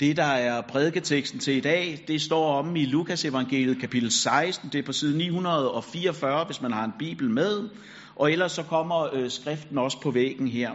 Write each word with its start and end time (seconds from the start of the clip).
Det, 0.00 0.16
der 0.16 0.24
er 0.24 0.60
prædiketeksten 0.60 1.40
til 1.40 1.56
i 1.56 1.60
dag, 1.60 2.04
det 2.08 2.20
står 2.20 2.58
om 2.58 2.76
i 2.76 2.84
Lukas 2.84 3.24
evangeliet 3.24 3.80
kapitel 3.80 4.10
16. 4.10 4.68
Det 4.72 4.78
er 4.78 4.82
på 4.82 4.92
side 4.92 5.18
944, 5.18 6.44
hvis 6.44 6.62
man 6.62 6.72
har 6.72 6.84
en 6.84 6.92
bibel 6.98 7.30
med. 7.30 7.68
Og 8.16 8.32
ellers 8.32 8.52
så 8.52 8.62
kommer 8.62 9.14
øh, 9.14 9.30
skriften 9.30 9.78
også 9.78 10.00
på 10.00 10.10
væggen 10.10 10.48
her. 10.48 10.70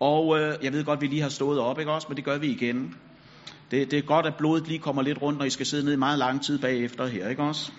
Og 0.00 0.38
øh, 0.38 0.54
jeg 0.62 0.72
ved 0.72 0.84
godt, 0.84 1.00
vi 1.00 1.06
lige 1.06 1.22
har 1.22 1.28
stået 1.28 1.58
op, 1.60 1.78
ikke 1.78 1.92
også? 1.92 2.06
Men 2.08 2.16
det 2.16 2.24
gør 2.24 2.38
vi 2.38 2.46
igen. 2.46 2.94
Det, 3.70 3.90
det 3.90 3.98
er 3.98 4.02
godt, 4.02 4.26
at 4.26 4.34
blodet 4.38 4.68
lige 4.68 4.78
kommer 4.78 5.02
lidt 5.02 5.22
rundt, 5.22 5.38
når 5.38 5.44
I 5.44 5.50
skal 5.50 5.66
sidde 5.66 5.84
ned 5.84 5.92
i 5.92 5.96
meget 5.96 6.18
lang 6.18 6.44
tid 6.44 6.58
bagefter 6.58 7.06
her, 7.06 7.28
ikke 7.28 7.42
også? 7.42 7.72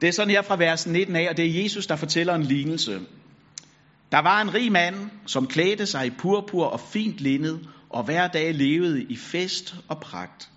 Det 0.00 0.08
er 0.08 0.12
sådan 0.12 0.30
her 0.30 0.42
fra 0.42 0.56
vers 0.56 0.86
19 0.86 1.16
af, 1.16 1.28
og 1.30 1.36
det 1.36 1.46
er 1.46 1.62
Jesus, 1.62 1.86
der 1.86 1.96
fortæller 1.96 2.34
en 2.34 2.42
lignelse. 2.42 3.00
Der 4.12 4.18
var 4.18 4.40
en 4.40 4.54
rig 4.54 4.72
mand, 4.72 4.94
som 5.26 5.46
klædte 5.46 5.86
sig 5.86 6.06
i 6.06 6.10
purpur 6.10 6.64
og 6.64 6.80
fint 6.80 7.18
linned, 7.20 7.58
og 7.90 8.04
hver 8.04 8.28
dag 8.28 8.54
levede 8.54 9.02
i 9.02 9.16
fest 9.16 9.74
og 9.88 10.00
pragt. 10.00 10.50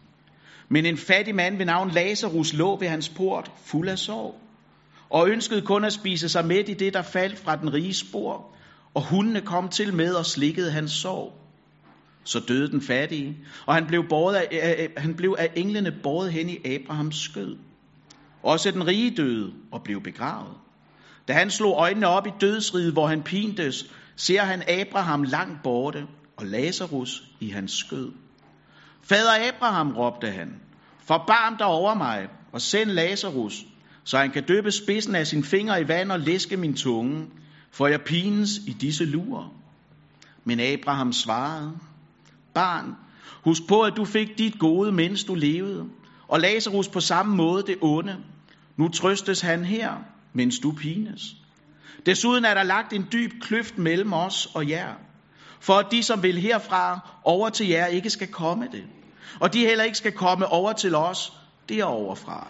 Men 0.69 0.85
en 0.85 0.97
fattig 0.97 1.35
mand 1.35 1.57
ved 1.57 1.65
navn 1.65 1.91
Lazarus 1.91 2.53
lå 2.53 2.79
ved 2.79 2.87
hans 2.87 3.09
port, 3.09 3.51
fuld 3.65 3.89
af 3.89 3.99
sorg, 3.99 4.39
og 5.09 5.29
ønskede 5.29 5.61
kun 5.61 5.83
at 5.83 5.93
spise 5.93 6.29
sig 6.29 6.45
med 6.45 6.69
i 6.69 6.73
det, 6.73 6.93
der 6.93 7.01
faldt 7.01 7.39
fra 7.39 7.55
den 7.55 7.73
rige 7.73 7.93
spor, 7.93 8.55
og 8.93 9.09
hundene 9.09 9.41
kom 9.41 9.69
til 9.69 9.93
med 9.93 10.13
og 10.13 10.25
slikkede 10.25 10.71
hans 10.71 10.91
sorg. 10.91 11.33
Så 12.23 12.39
døde 12.39 12.71
den 12.71 12.81
fattige, 12.81 13.37
og 13.65 13.73
han 13.75 13.87
blev, 13.87 14.07
båret 14.09 14.35
af, 14.35 14.89
han 14.97 15.15
blev 15.15 15.35
af 15.39 15.51
englene 15.55 15.91
båret 16.03 16.31
hen 16.31 16.49
i 16.49 16.57
Abrahams 16.65 17.15
skød. 17.15 17.57
Også 18.43 18.71
den 18.71 18.87
rige 18.87 19.15
døde 19.17 19.53
og 19.71 19.83
blev 19.83 20.01
begravet. 20.01 20.64
Da 21.27 21.33
han 21.33 21.51
slog 21.51 21.75
øjnene 21.77 22.07
op 22.07 22.27
i 22.27 22.31
dødsriget, 22.41 22.93
hvor 22.93 23.07
han 23.07 23.23
pintes, 23.23 23.85
ser 24.15 24.41
han 24.41 24.63
Abraham 24.69 25.23
langt 25.23 25.63
borte 25.63 26.07
og 26.37 26.45
Lazarus 26.45 27.23
i 27.39 27.49
hans 27.49 27.71
skød. 27.71 28.11
Fader 29.03 29.47
Abraham, 29.53 29.95
råbte 29.97 30.31
han, 30.31 30.55
forbarm 31.07 31.57
dig 31.57 31.67
over 31.67 31.93
mig 31.93 32.27
og 32.51 32.61
send 32.61 32.89
Lazarus, 32.89 33.65
så 34.03 34.17
han 34.17 34.31
kan 34.31 34.43
døbe 34.43 34.71
spidsen 34.71 35.15
af 35.15 35.27
sin 35.27 35.43
finger 35.43 35.77
i 35.77 35.87
vand 35.87 36.11
og 36.11 36.19
læske 36.19 36.57
min 36.57 36.73
tunge, 36.73 37.27
for 37.71 37.87
jeg 37.87 38.01
pines 38.01 38.49
i 38.67 38.71
disse 38.81 39.05
lurer. 39.05 39.53
Men 40.43 40.59
Abraham 40.59 41.13
svarede, 41.13 41.77
barn, 42.53 42.95
husk 43.43 43.67
på, 43.67 43.81
at 43.81 43.93
du 43.95 44.05
fik 44.05 44.37
dit 44.37 44.59
gode, 44.59 44.91
mens 44.91 45.23
du 45.23 45.35
levede, 45.35 45.85
og 46.27 46.39
Lazarus 46.39 46.87
på 46.87 46.99
samme 46.99 47.35
måde 47.35 47.63
det 47.67 47.77
onde. 47.81 48.15
Nu 48.77 48.87
trøstes 48.87 49.41
han 49.41 49.65
her, 49.65 49.93
mens 50.35 50.59
du 50.59 50.71
pines. 50.71 51.35
Desuden 52.05 52.45
er 52.45 52.53
der 52.53 52.63
lagt 52.63 52.93
en 52.93 53.07
dyb 53.11 53.31
kløft 53.41 53.77
mellem 53.77 54.13
os 54.13 54.45
og 54.55 54.69
jer, 54.69 54.93
for 55.59 55.73
at 55.73 55.91
de, 55.91 56.03
som 56.03 56.23
vil 56.23 56.37
herfra 56.37 56.99
over 57.23 57.49
til 57.49 57.67
jer, 57.67 57.85
ikke 57.85 58.09
skal 58.09 58.27
komme 58.27 58.67
det, 58.71 58.83
og 59.39 59.53
de 59.53 59.59
heller 59.59 59.83
ikke 59.83 59.97
skal 59.97 60.11
komme 60.11 60.47
over 60.47 60.73
til 60.73 60.95
os 60.95 61.33
deroverfra. 61.69 62.47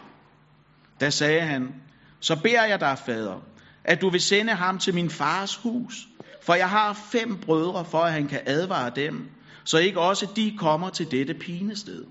Da 0.99 1.09
sagde 1.09 1.41
han, 1.41 1.73
så 2.19 2.35
beder 2.43 2.65
jeg 2.65 2.79
dig, 2.79 2.97
fader, 3.05 3.41
at 3.83 4.01
du 4.01 4.09
vil 4.09 4.21
sende 4.21 4.53
ham 4.53 4.79
til 4.79 4.93
min 4.93 5.09
fars 5.09 5.55
hus, 5.55 6.07
for 6.45 6.53
jeg 6.53 6.69
har 6.69 6.93
fem 6.93 7.37
brødre, 7.37 7.85
for 7.85 7.99
at 7.99 8.13
han 8.13 8.27
kan 8.27 8.41
advare 8.45 8.91
dem, 8.95 9.29
så 9.63 9.77
ikke 9.77 9.99
også 9.99 10.27
de 10.35 10.57
kommer 10.57 10.89
til 10.89 11.11
dette 11.11 11.33
pinested. 11.33 12.05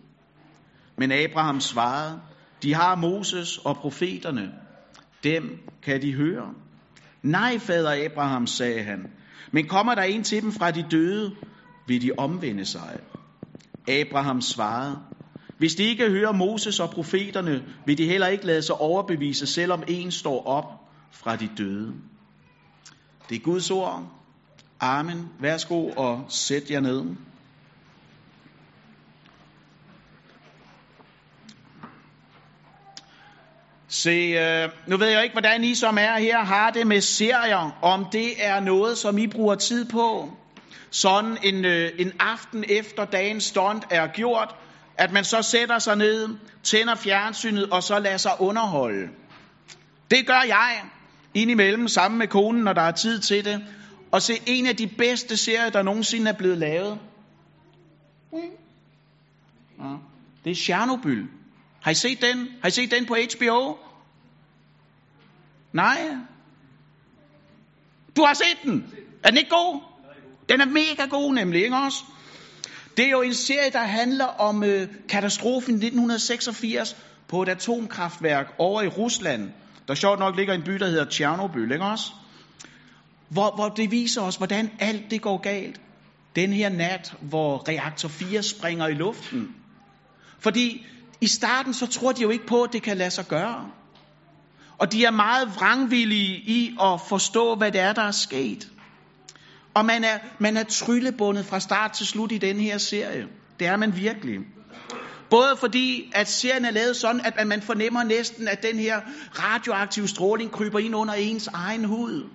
Men 0.99 1.13
Abraham 1.13 1.61
svarede, 1.61 2.21
de 2.63 2.75
har 2.75 2.95
Moses 2.95 3.59
og 3.59 3.77
profeterne, 3.77 4.53
dem 5.25 5.59
kan 5.83 6.03
de 6.03 6.15
høre. 6.15 6.55
Nej, 7.23 7.59
fader 7.59 8.05
Abraham, 8.05 8.47
sagde 8.47 8.83
han, 8.83 9.09
men 9.53 9.67
kommer 9.67 9.95
der 9.95 10.03
en 10.03 10.23
til 10.23 10.43
dem 10.43 10.53
fra 10.53 10.71
de 10.71 10.87
døde, 10.91 11.37
vil 11.89 12.03
de 12.03 12.11
omvende 12.19 12.65
sig. 12.65 13.01
Abraham 13.89 14.41
svarede, 14.41 14.99
hvis 15.59 15.75
de 15.75 15.83
ikke 15.83 16.11
hører 16.11 16.33
Moses 16.33 16.81
og 16.81 16.91
profeterne, 16.91 17.65
vil 17.87 17.99
de 17.99 18.07
heller 18.07 18.27
ikke 18.27 18.47
lade 18.47 18.63
sig 18.63 18.75
overbevise, 18.75 19.47
selvom 19.47 19.83
en 19.89 20.11
står 20.11 20.47
op 20.47 20.65
fra 21.13 21.37
de 21.37 21.49
døde. 21.59 21.95
Det 23.29 23.37
er 23.37 23.41
Guds 23.41 23.71
ord. 23.71 24.13
Amen. 24.81 25.29
Værsgo 25.41 25.89
og 25.89 26.25
sæt 26.29 26.71
jer 26.71 26.81
ned. 26.81 27.05
Se, 34.05 34.11
øh, 34.11 34.69
nu 34.87 34.97
ved 34.97 35.09
jeg 35.09 35.23
ikke, 35.23 35.33
hvordan 35.33 35.65
I 35.65 35.75
som 35.75 35.99
er 35.99 36.19
her 36.19 36.39
har 36.39 36.71
det 36.71 36.87
med 36.87 37.01
serier, 37.01 37.79
om 37.83 38.07
det 38.13 38.45
er 38.45 38.61
noget, 38.61 38.99
som 38.99 39.19
I 39.19 39.27
bruger 39.27 39.55
tid 39.55 39.85
på. 39.85 40.31
Sådan 40.91 41.39
en, 41.43 41.65
øh, 41.65 41.91
en 41.99 42.13
aften 42.19 42.65
efter 42.69 43.05
dagens 43.05 43.45
stund 43.45 43.83
er 43.91 44.07
gjort, 44.07 44.55
at 44.99 45.13
man 45.13 45.25
så 45.25 45.43
sætter 45.43 45.79
sig 45.79 45.97
ned, 45.97 46.29
tænder 46.63 46.95
fjernsynet 46.95 47.71
og 47.71 47.83
så 47.83 47.99
lader 47.99 48.17
sig 48.17 48.33
underholde. 48.39 49.09
Det 50.11 50.27
gør 50.27 50.43
jeg 50.47 50.83
indimellem 51.35 51.89
sammen 51.89 52.19
med 52.19 52.27
konen, 52.27 52.63
når 52.65 52.73
der 52.73 52.83
er 52.83 52.93
tid 52.93 53.21
til 53.21 53.45
det. 53.45 53.65
Og 54.13 54.23
se 54.23 54.35
en 54.47 54.67
af 54.67 54.77
de 54.77 54.87
bedste 54.87 55.37
serier, 55.37 55.71
der 55.71 55.83
nogensinde 55.83 56.31
er 56.31 56.35
blevet 56.39 56.59
lavet. 56.59 56.99
Ja, 59.79 59.95
det 60.45 60.51
er 60.51 60.55
Chernobyl. 60.55 61.25
Har 61.83 61.91
I 61.91 61.95
set 61.95 62.21
den? 62.23 62.49
Har 62.63 62.69
I 62.69 62.71
set 62.71 62.91
den 62.91 63.07
på 63.07 63.17
HBO? 63.37 63.77
Nej. 65.75 66.17
Du 68.17 68.23
har 68.25 68.35
set 68.35 68.59
den. 68.63 68.85
Er 69.23 69.29
den 69.29 69.39
ikke 69.39 69.51
god? 69.51 69.81
Den 70.49 70.61
er 70.61 70.67
mega 70.67 71.07
god 71.11 71.35
nemlig, 71.35 71.65
ikke 71.65 71.77
også? 71.77 72.05
Det 72.97 73.07
er 73.07 73.11
jo 73.11 73.23
en 73.23 73.35
serie, 73.35 73.71
der 73.71 73.83
handler 73.83 74.25
om 74.25 74.65
øh, 74.65 74.89
katastrofen 75.09 75.75
1986 75.75 76.97
på 77.29 77.43
et 77.43 77.49
atomkraftværk 77.49 78.55
over 78.59 78.83
i 78.83 78.89
Rusland. 78.89 79.51
Der 79.89 79.95
sjovt 79.95 80.19
nok 80.19 80.37
ligger 80.37 80.55
en 80.55 80.63
by, 80.63 80.73
der 80.73 80.87
hedder 80.87 81.05
Tjernobyl, 81.05 81.73
ikke 81.73 81.85
også? 81.85 82.05
Hvor, 83.29 83.55
hvor 83.55 83.69
det 83.69 83.91
viser 83.91 84.23
os, 84.23 84.37
hvordan 84.37 84.71
alt 84.79 85.11
det 85.11 85.23
går 85.23 85.37
galt. 85.37 85.81
Den 86.37 86.53
her 86.53 86.69
nat, 86.69 87.15
hvor 87.21 87.69
reaktor 87.69 88.09
4 88.09 88.43
springer 88.43 88.87
i 88.87 88.95
luften. 88.95 89.55
Fordi 90.39 90.87
i 91.21 91.27
starten 91.27 91.75
så 91.75 91.87
tror 91.87 92.13
de 92.13 92.23
jo 92.23 92.31
ikke 92.31 92.47
på, 92.47 92.63
at 92.63 92.73
det 92.73 92.83
kan 92.83 92.97
lade 92.97 93.11
sig 93.11 93.27
gøre. 93.29 93.71
Og 94.79 94.93
de 94.93 95.05
er 95.05 95.11
meget 95.11 95.49
vrangvillige 95.57 96.37
i 96.37 96.77
at 96.83 97.01
forstå, 97.09 97.55
hvad 97.55 97.73
det 97.73 97.81
er, 97.81 97.93
der 97.93 98.03
er 98.03 98.11
sket. 98.11 98.69
Og 99.75 99.85
man 99.85 100.05
er, 100.05 100.19
man 100.39 100.57
er 100.57 100.63
tryllebundet 100.63 101.47
fra 101.47 101.61
start 101.61 101.93
til 101.93 102.07
slut 102.07 102.33
i 102.33 102.39
den 102.39 102.61
her 102.61 102.79
serie. 102.79 103.27
Det 103.59 103.67
er 103.67 103.77
man 103.77 103.97
virkelig. 103.97 104.39
Både 105.31 105.57
fordi, 105.61 106.11
at 106.15 106.29
serien 106.29 106.65
er 106.65 106.71
lavet 106.71 106.97
sådan, 106.97 107.21
at 107.25 107.47
man 107.47 107.63
fornemmer 107.63 108.03
næsten, 108.03 108.49
at 108.49 108.63
den 108.63 108.79
her 108.79 109.01
radioaktive 109.33 110.09
stråling 110.09 110.51
kryber 110.51 110.79
ind 110.79 110.95
under 110.95 111.15
ens 111.15 111.47
egen 111.47 111.85
hud. 111.85 112.31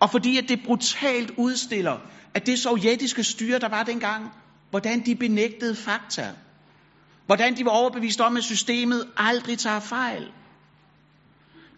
Og 0.00 0.10
fordi, 0.10 0.38
at 0.38 0.48
det 0.48 0.60
brutalt 0.64 1.32
udstiller, 1.36 1.98
at 2.34 2.46
det 2.46 2.58
sovjetiske 2.58 3.24
styre, 3.24 3.58
der 3.58 3.68
var 3.68 3.82
dengang, 3.82 4.30
hvordan 4.70 5.06
de 5.06 5.14
benægtede 5.14 5.74
fakta. 5.74 6.34
Hvordan 7.26 7.56
de 7.56 7.64
var 7.64 7.70
overbevist 7.70 8.20
om, 8.20 8.36
at 8.36 8.44
systemet 8.44 9.04
aldrig 9.16 9.58
tager 9.58 9.80
fejl. 9.80 10.32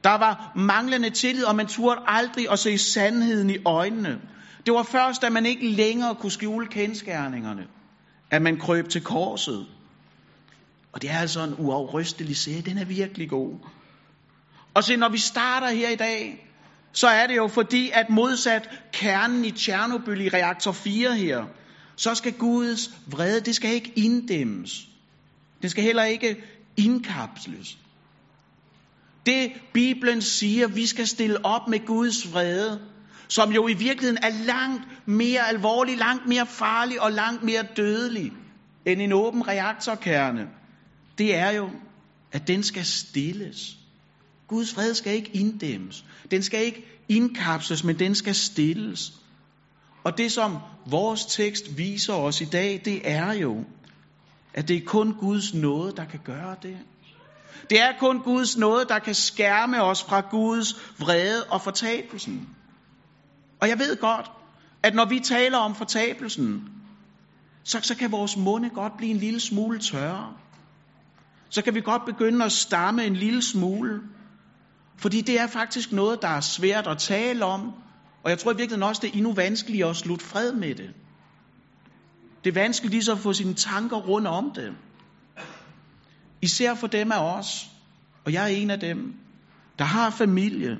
Der 0.04 0.18
var 0.18 0.52
manglende 0.56 1.10
tillid, 1.10 1.44
og 1.44 1.56
man 1.56 1.66
turde 1.66 2.00
aldrig 2.06 2.50
at 2.50 2.58
se 2.58 2.78
sandheden 2.78 3.50
i 3.50 3.56
øjnene. 3.64 4.20
Det 4.66 4.74
var 4.74 4.82
først, 4.82 5.22
da 5.22 5.30
man 5.30 5.46
ikke 5.46 5.70
længere 5.70 6.14
kunne 6.14 6.32
skjule 6.32 6.66
kendskærningerne, 6.66 7.66
at 8.30 8.42
man 8.42 8.56
krøb 8.56 8.88
til 8.88 9.00
korset. 9.04 9.66
Og 10.92 11.02
det 11.02 11.10
er 11.10 11.18
altså 11.18 11.44
en 11.44 11.54
uafrystelig 11.58 12.36
serie. 12.36 12.60
Den 12.60 12.78
er 12.78 12.84
virkelig 12.84 13.28
god. 13.28 13.58
Og 14.74 14.84
se, 14.84 14.96
når 14.96 15.08
vi 15.08 15.18
starter 15.18 15.68
her 15.70 15.88
i 15.88 15.96
dag, 15.96 16.48
så 16.92 17.08
er 17.08 17.26
det 17.26 17.36
jo 17.36 17.48
fordi, 17.48 17.90
at 17.94 18.10
modsat 18.10 18.70
kernen 18.92 19.44
i 19.44 19.50
Tjernobyl 19.50 20.20
i 20.20 20.28
reaktor 20.28 20.72
4 20.72 21.16
her, 21.16 21.44
så 21.96 22.14
skal 22.14 22.32
Guds 22.32 22.90
vrede, 23.06 23.40
det 23.40 23.54
skal 23.54 23.70
ikke 23.70 23.92
inddæmmes. 23.96 24.88
Det 25.62 25.70
skal 25.70 25.84
heller 25.84 26.04
ikke 26.04 26.36
indkapsles. 26.76 27.78
Det 29.28 29.52
Bibelen 29.74 30.22
siger, 30.22 30.68
vi 30.68 30.86
skal 30.86 31.06
stille 31.06 31.44
op 31.44 31.68
med 31.68 31.86
Guds 31.86 32.32
vrede, 32.32 32.80
som 33.28 33.52
jo 33.52 33.68
i 33.68 33.74
virkeligheden 33.74 34.18
er 34.22 34.44
langt 34.44 34.82
mere 35.06 35.48
alvorlig, 35.48 35.98
langt 35.98 36.26
mere 36.26 36.46
farlig 36.46 37.02
og 37.02 37.12
langt 37.12 37.42
mere 37.42 37.62
dødelig 37.76 38.32
end 38.86 39.02
en 39.02 39.12
åben 39.12 39.48
reaktorkerne, 39.48 40.48
det 41.18 41.34
er 41.34 41.50
jo, 41.50 41.70
at 42.32 42.48
den 42.48 42.62
skal 42.62 42.84
stilles. 42.84 43.76
Guds 44.46 44.74
fred 44.74 44.94
skal 44.94 45.14
ikke 45.14 45.30
inddæmmes. 45.36 46.04
Den 46.30 46.42
skal 46.42 46.64
ikke 46.64 46.84
indkapsles, 47.08 47.84
men 47.84 47.98
den 47.98 48.14
skal 48.14 48.34
stilles. 48.34 49.12
Og 50.04 50.18
det, 50.18 50.32
som 50.32 50.56
vores 50.86 51.26
tekst 51.26 51.78
viser 51.78 52.14
os 52.14 52.40
i 52.40 52.44
dag, 52.44 52.82
det 52.84 53.00
er 53.04 53.32
jo, 53.32 53.64
at 54.54 54.68
det 54.68 54.76
er 54.76 54.84
kun 54.86 55.14
Guds 55.14 55.54
nåde, 55.54 55.92
der 55.96 56.04
kan 56.04 56.20
gøre 56.24 56.56
det. 56.62 56.78
Det 57.70 57.80
er 57.80 57.92
kun 57.98 58.18
Guds 58.20 58.56
nåde, 58.56 58.84
der 58.88 58.98
kan 58.98 59.14
skærme 59.14 59.82
os 59.82 60.02
fra 60.02 60.20
Guds 60.20 60.74
vrede 60.98 61.44
og 61.50 61.62
fortabelsen. 61.62 62.48
Og 63.60 63.68
jeg 63.68 63.78
ved 63.78 63.96
godt, 64.00 64.30
at 64.82 64.94
når 64.94 65.04
vi 65.04 65.20
taler 65.20 65.58
om 65.58 65.74
fortabelsen, 65.74 66.68
så, 67.64 67.80
så 67.82 67.96
kan 67.96 68.12
vores 68.12 68.36
munde 68.36 68.70
godt 68.70 68.96
blive 68.96 69.10
en 69.10 69.16
lille 69.16 69.40
smule 69.40 69.78
tørre. 69.78 70.32
Så 71.50 71.62
kan 71.62 71.74
vi 71.74 71.80
godt 71.80 72.04
begynde 72.04 72.44
at 72.44 72.52
stamme 72.52 73.04
en 73.04 73.16
lille 73.16 73.42
smule. 73.42 74.00
Fordi 74.98 75.20
det 75.20 75.40
er 75.40 75.46
faktisk 75.46 75.92
noget, 75.92 76.22
der 76.22 76.28
er 76.28 76.40
svært 76.40 76.86
at 76.86 76.98
tale 76.98 77.44
om. 77.44 77.72
Og 78.24 78.30
jeg 78.30 78.38
tror 78.38 78.52
i 78.52 78.56
virkeligheden 78.56 78.82
også, 78.88 79.00
det 79.00 79.08
er 79.08 79.16
endnu 79.16 79.32
vanskeligere 79.32 79.90
at 79.90 79.96
slutte 79.96 80.24
fred 80.24 80.52
med 80.52 80.74
det. 80.74 80.90
Det 82.44 82.50
er 82.50 82.60
vanskeligt 82.60 82.92
lige 82.92 83.04
så 83.04 83.12
at 83.12 83.18
få 83.18 83.32
sine 83.32 83.54
tanker 83.54 83.96
rundt 83.96 84.26
om 84.26 84.50
det. 84.54 84.76
Især 86.42 86.74
for 86.74 86.86
dem 86.86 87.12
af 87.12 87.38
os, 87.38 87.66
og 88.24 88.32
jeg 88.32 88.42
er 88.44 88.56
en 88.56 88.70
af 88.70 88.80
dem, 88.80 89.14
der 89.78 89.84
har 89.84 90.10
familie, 90.10 90.78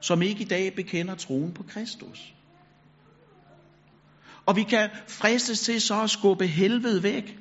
som 0.00 0.22
ikke 0.22 0.40
i 0.40 0.48
dag 0.48 0.74
bekender 0.76 1.14
troen 1.14 1.52
på 1.52 1.62
Kristus. 1.62 2.34
Og 4.46 4.56
vi 4.56 4.62
kan 4.62 4.90
fristes 5.08 5.60
til 5.60 5.80
så 5.80 6.02
at 6.02 6.10
skubbe 6.10 6.46
helvede 6.46 7.02
væk. 7.02 7.38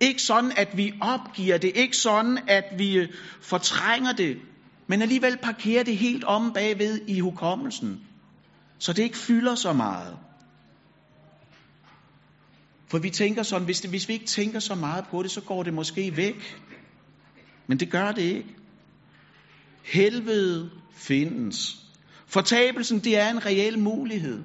Ikke 0.00 0.22
sådan, 0.22 0.52
at 0.56 0.76
vi 0.76 0.92
opgiver 1.00 1.58
det. 1.58 1.72
Ikke 1.74 1.96
sådan, 1.96 2.38
at 2.48 2.64
vi 2.78 2.96
øh, 2.96 3.08
fortrænger 3.42 4.12
det. 4.12 4.36
Men 4.86 5.02
alligevel 5.02 5.36
parkerer 5.42 5.82
det 5.82 5.96
helt 5.96 6.24
om 6.24 6.52
bagved 6.52 7.00
i 7.08 7.20
hukommelsen. 7.20 8.00
Så 8.78 8.92
det 8.92 9.02
ikke 9.02 9.16
fylder 9.16 9.54
så 9.54 9.72
meget. 9.72 10.18
For 12.94 12.98
vi 12.98 13.10
tænker 13.10 13.42
sådan, 13.42 13.64
hvis, 13.64 13.80
det, 13.80 13.90
hvis 13.90 14.08
vi 14.08 14.12
ikke 14.12 14.26
tænker 14.26 14.58
så 14.58 14.74
meget 14.74 15.04
på 15.10 15.22
det, 15.22 15.30
så 15.30 15.40
går 15.40 15.62
det 15.62 15.74
måske 15.74 16.16
væk. 16.16 16.60
Men 17.66 17.80
det 17.80 17.90
gør 17.90 18.12
det 18.12 18.22
ikke. 18.22 18.56
Helvede 19.84 20.70
findes. 20.92 21.76
Fortabelsen, 22.26 22.98
det 22.98 23.18
er 23.18 23.30
en 23.30 23.46
reel 23.46 23.78
mulighed. 23.78 24.42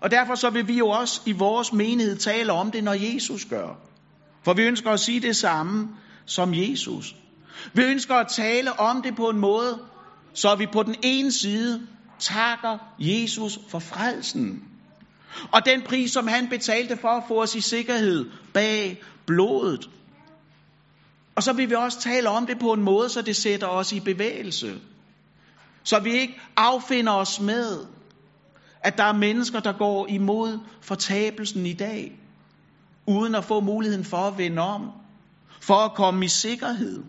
Og 0.00 0.10
derfor 0.10 0.34
så 0.34 0.50
vil 0.50 0.68
vi 0.68 0.78
jo 0.78 0.88
også 0.88 1.20
i 1.26 1.32
vores 1.32 1.72
menighed 1.72 2.16
tale 2.16 2.52
om 2.52 2.70
det, 2.70 2.84
når 2.84 2.92
Jesus 2.92 3.44
gør. 3.44 3.78
For 4.44 4.54
vi 4.54 4.62
ønsker 4.62 4.90
at 4.90 5.00
sige 5.00 5.20
det 5.20 5.36
samme 5.36 5.88
som 6.26 6.54
Jesus. 6.54 7.16
Vi 7.74 7.82
ønsker 7.82 8.14
at 8.14 8.28
tale 8.28 8.80
om 8.80 9.02
det 9.02 9.16
på 9.16 9.28
en 9.28 9.38
måde, 9.38 9.78
så 10.34 10.54
vi 10.54 10.66
på 10.72 10.82
den 10.82 10.94
ene 11.02 11.32
side 11.32 11.86
takker 12.18 12.78
Jesus 12.98 13.58
for 13.68 13.78
frelsen. 13.78 14.69
Og 15.52 15.66
den 15.66 15.82
pris, 15.82 16.10
som 16.12 16.26
han 16.26 16.48
betalte 16.48 16.96
for 16.96 17.08
at 17.08 17.24
få 17.28 17.42
os 17.42 17.54
i 17.54 17.60
sikkerhed 17.60 18.30
bag 18.54 19.02
blodet. 19.26 19.90
Og 21.34 21.42
så 21.42 21.52
vil 21.52 21.70
vi 21.70 21.74
også 21.74 22.00
tale 22.00 22.28
om 22.28 22.46
det 22.46 22.58
på 22.58 22.72
en 22.72 22.82
måde, 22.82 23.08
så 23.08 23.22
det 23.22 23.36
sætter 23.36 23.66
os 23.66 23.92
i 23.92 24.00
bevægelse. 24.00 24.80
Så 25.82 26.00
vi 26.00 26.12
ikke 26.12 26.40
affinder 26.56 27.12
os 27.12 27.40
med, 27.40 27.86
at 28.80 28.98
der 28.98 29.04
er 29.04 29.12
mennesker, 29.12 29.60
der 29.60 29.72
går 29.72 30.06
imod 30.06 30.58
fortabelsen 30.80 31.66
i 31.66 31.72
dag, 31.72 32.18
uden 33.06 33.34
at 33.34 33.44
få 33.44 33.60
muligheden 33.60 34.04
for 34.04 34.16
at 34.16 34.38
vende 34.38 34.62
om, 34.62 34.90
for 35.60 35.74
at 35.74 35.94
komme 35.94 36.24
i 36.24 36.28
sikkerhed. 36.28 37.02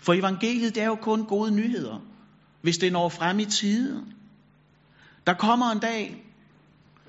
For 0.00 0.12
evangeliet 0.12 0.74
det 0.74 0.82
er 0.82 0.86
jo 0.86 0.94
kun 0.94 1.24
gode 1.24 1.50
nyheder, 1.50 2.00
hvis 2.62 2.78
det 2.78 2.92
når 2.92 3.08
frem 3.08 3.38
i 3.38 3.44
tiden. 3.44 4.14
Der 5.26 5.34
kommer 5.34 5.70
en 5.70 5.78
dag, 5.78 6.24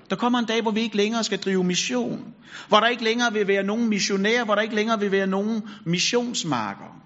der 0.09 0.15
kommer 0.15 0.39
en 0.39 0.45
dag, 0.45 0.61
hvor 0.61 0.71
vi 0.71 0.81
ikke 0.81 0.97
længere 0.97 1.23
skal 1.23 1.39
drive 1.39 1.63
mission. 1.63 2.33
Hvor 2.67 2.79
der 2.79 2.87
ikke 2.87 3.03
længere 3.03 3.33
vil 3.33 3.47
være 3.47 3.63
nogen 3.63 3.89
missionærer, 3.89 4.45
hvor 4.45 4.55
der 4.55 4.61
ikke 4.61 4.75
længere 4.75 4.99
vil 4.99 5.11
være 5.11 5.27
nogen 5.27 5.69
missionsmarker. 5.85 7.01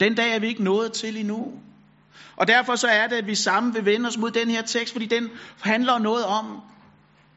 Den 0.00 0.14
dag 0.14 0.34
er 0.34 0.38
vi 0.38 0.46
ikke 0.46 0.64
nået 0.64 0.92
til 0.92 1.16
endnu. 1.16 1.52
Og 2.36 2.48
derfor 2.48 2.76
så 2.76 2.88
er 2.88 3.06
det, 3.06 3.16
at 3.16 3.26
vi 3.26 3.34
sammen 3.34 3.74
vil 3.74 3.84
vende 3.84 4.06
os 4.08 4.18
mod 4.18 4.30
den 4.30 4.50
her 4.50 4.62
tekst, 4.62 4.92
fordi 4.92 5.06
den 5.06 5.28
handler 5.60 5.98
noget 5.98 6.24
om, 6.24 6.60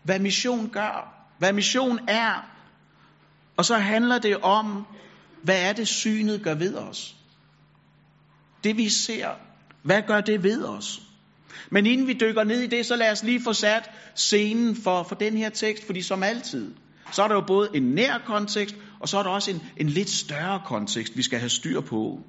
hvad 0.04 0.20
mission 0.20 0.70
gør, 0.70 1.14
hvad 1.38 1.54
mission 1.54 2.00
er. 2.08 2.46
Og 3.58 3.66
så 3.66 3.78
handler 3.78 4.20
det 4.20 4.38
om, 4.38 4.86
hvad 5.44 5.70
er 5.70 5.74
det 5.74 5.88
synet 5.88 6.44
gør 6.44 6.56
ved 6.56 6.76
os. 6.76 7.16
Det 8.64 8.78
vi 8.78 8.90
ser, 8.90 9.30
hvad 9.84 10.02
gør 10.02 10.22
det 10.22 10.44
ved 10.44 10.66
os? 10.66 11.02
Men 11.70 11.86
inden 11.86 12.08
vi 12.08 12.14
dykker 12.14 12.44
ned 12.44 12.62
i 12.62 12.68
det, 12.68 12.86
så 12.86 12.96
lad 12.96 13.12
os 13.12 13.24
lige 13.24 13.42
få 13.44 13.54
sat 13.54 13.92
scenen 14.16 14.76
for, 14.76 15.04
for 15.04 15.16
den 15.16 15.38
her 15.38 15.50
tekst, 15.50 15.86
fordi 15.86 16.02
som 16.02 16.24
altid, 16.24 16.72
så 17.12 17.24
er 17.24 17.28
der 17.28 17.36
jo 17.36 17.44
både 17.48 17.70
en 17.74 17.84
nær 17.84 18.18
kontekst, 18.26 18.76
og 19.00 19.10
så 19.10 19.18
er 19.18 19.24
der 19.24 19.30
også 19.30 19.52
en, 19.52 19.62
en 19.78 19.90
lidt 19.90 20.10
større 20.10 20.62
kontekst, 20.66 21.18
vi 21.18 21.22
skal 21.22 21.40
have 21.40 21.50
styr 21.50 21.82
på. 21.82 22.20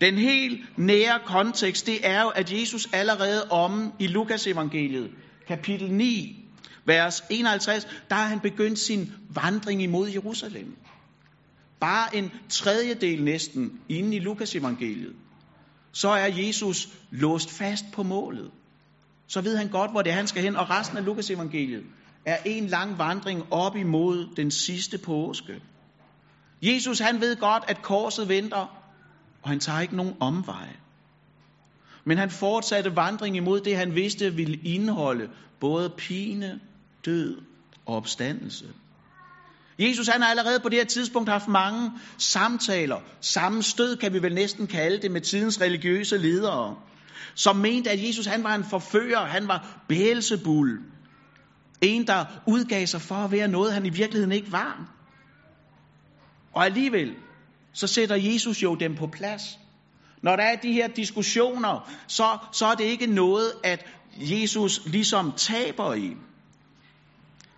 Den 0.00 0.14
helt 0.14 0.78
nære 0.78 1.20
kontekst, 1.24 1.86
det 1.86 2.06
er 2.06 2.22
jo, 2.22 2.28
at 2.28 2.52
Jesus 2.52 2.88
allerede 2.92 3.50
om 3.50 3.92
i 3.98 4.06
Lukas 4.06 4.46
evangeliet, 4.46 5.10
kapitel 5.48 5.92
9, 5.92 6.44
vers 6.84 7.22
51, 7.30 7.86
der 8.08 8.14
har 8.14 8.26
han 8.26 8.40
begyndt 8.40 8.78
sin 8.78 9.12
vandring 9.34 9.82
imod 9.82 10.08
Jerusalem. 10.08 10.76
Bare 11.80 12.16
en 12.16 12.30
tredjedel 12.48 13.24
næsten 13.24 13.80
inden 13.88 14.12
i 14.12 14.18
Lukas 14.18 14.54
evangeliet, 14.54 15.12
så 15.94 16.08
er 16.08 16.26
Jesus 16.26 16.88
låst 17.10 17.50
fast 17.50 17.84
på 17.92 18.02
målet. 18.02 18.50
Så 19.26 19.40
ved 19.40 19.56
han 19.56 19.68
godt, 19.68 19.90
hvor 19.90 20.02
det 20.02 20.12
er, 20.12 20.16
han 20.16 20.26
skal 20.26 20.42
hen, 20.42 20.56
og 20.56 20.70
resten 20.70 20.98
af 20.98 21.04
Lukas 21.04 21.30
evangeliet 21.30 21.84
er 22.24 22.36
en 22.44 22.66
lang 22.66 22.98
vandring 22.98 23.52
op 23.52 23.76
imod 23.76 24.34
den 24.36 24.50
sidste 24.50 24.98
påske. 24.98 25.60
Jesus 26.62 26.98
han 26.98 27.20
ved 27.20 27.36
godt, 27.36 27.64
at 27.68 27.82
korset 27.82 28.28
venter, 28.28 28.80
og 29.42 29.48
han 29.50 29.60
tager 29.60 29.80
ikke 29.80 29.96
nogen 29.96 30.14
omveje. 30.20 30.76
Men 32.04 32.18
han 32.18 32.30
fortsatte 32.30 32.96
vandring 32.96 33.36
imod 33.36 33.60
det, 33.60 33.76
han 33.76 33.94
vidste 33.94 34.34
ville 34.34 34.56
indeholde 34.56 35.30
både 35.60 35.90
pine, 35.90 36.60
død 37.04 37.40
og 37.86 37.96
opstandelse. 37.96 38.66
Jesus 39.78 40.08
han 40.08 40.22
har 40.22 40.28
allerede 40.28 40.60
på 40.60 40.68
det 40.68 40.78
her 40.78 40.84
tidspunkt 40.84 41.28
haft 41.28 41.48
mange 41.48 41.92
samtaler, 42.18 43.00
sammenstød 43.20 43.96
kan 43.96 44.12
vi 44.12 44.22
vel 44.22 44.34
næsten 44.34 44.66
kalde 44.66 45.02
det, 45.02 45.10
med 45.10 45.20
tidens 45.20 45.60
religiøse 45.60 46.18
ledere, 46.18 46.76
som 47.34 47.56
mente, 47.56 47.90
at 47.90 48.06
Jesus 48.06 48.26
han 48.26 48.44
var 48.44 48.54
en 48.54 48.64
forfører, 48.64 49.26
han 49.26 49.48
var 49.48 49.82
bælsebul. 49.88 50.78
En, 51.80 52.06
der 52.06 52.24
udgav 52.46 52.86
sig 52.86 53.00
for 53.00 53.14
at 53.14 53.32
være 53.32 53.48
noget, 53.48 53.72
han 53.72 53.86
i 53.86 53.90
virkeligheden 53.90 54.32
ikke 54.32 54.52
var. 54.52 54.88
Og 56.52 56.64
alligevel, 56.64 57.14
så 57.72 57.86
sætter 57.86 58.16
Jesus 58.16 58.62
jo 58.62 58.74
dem 58.74 58.96
på 58.96 59.06
plads. 59.06 59.58
Når 60.22 60.36
der 60.36 60.42
er 60.42 60.56
de 60.56 60.72
her 60.72 60.88
diskussioner, 60.88 61.90
så, 62.08 62.38
så 62.52 62.66
er 62.66 62.74
det 62.74 62.84
ikke 62.84 63.06
noget, 63.06 63.52
at 63.64 63.86
Jesus 64.16 64.80
ligesom 64.86 65.32
taber 65.36 65.94
i. 65.94 66.16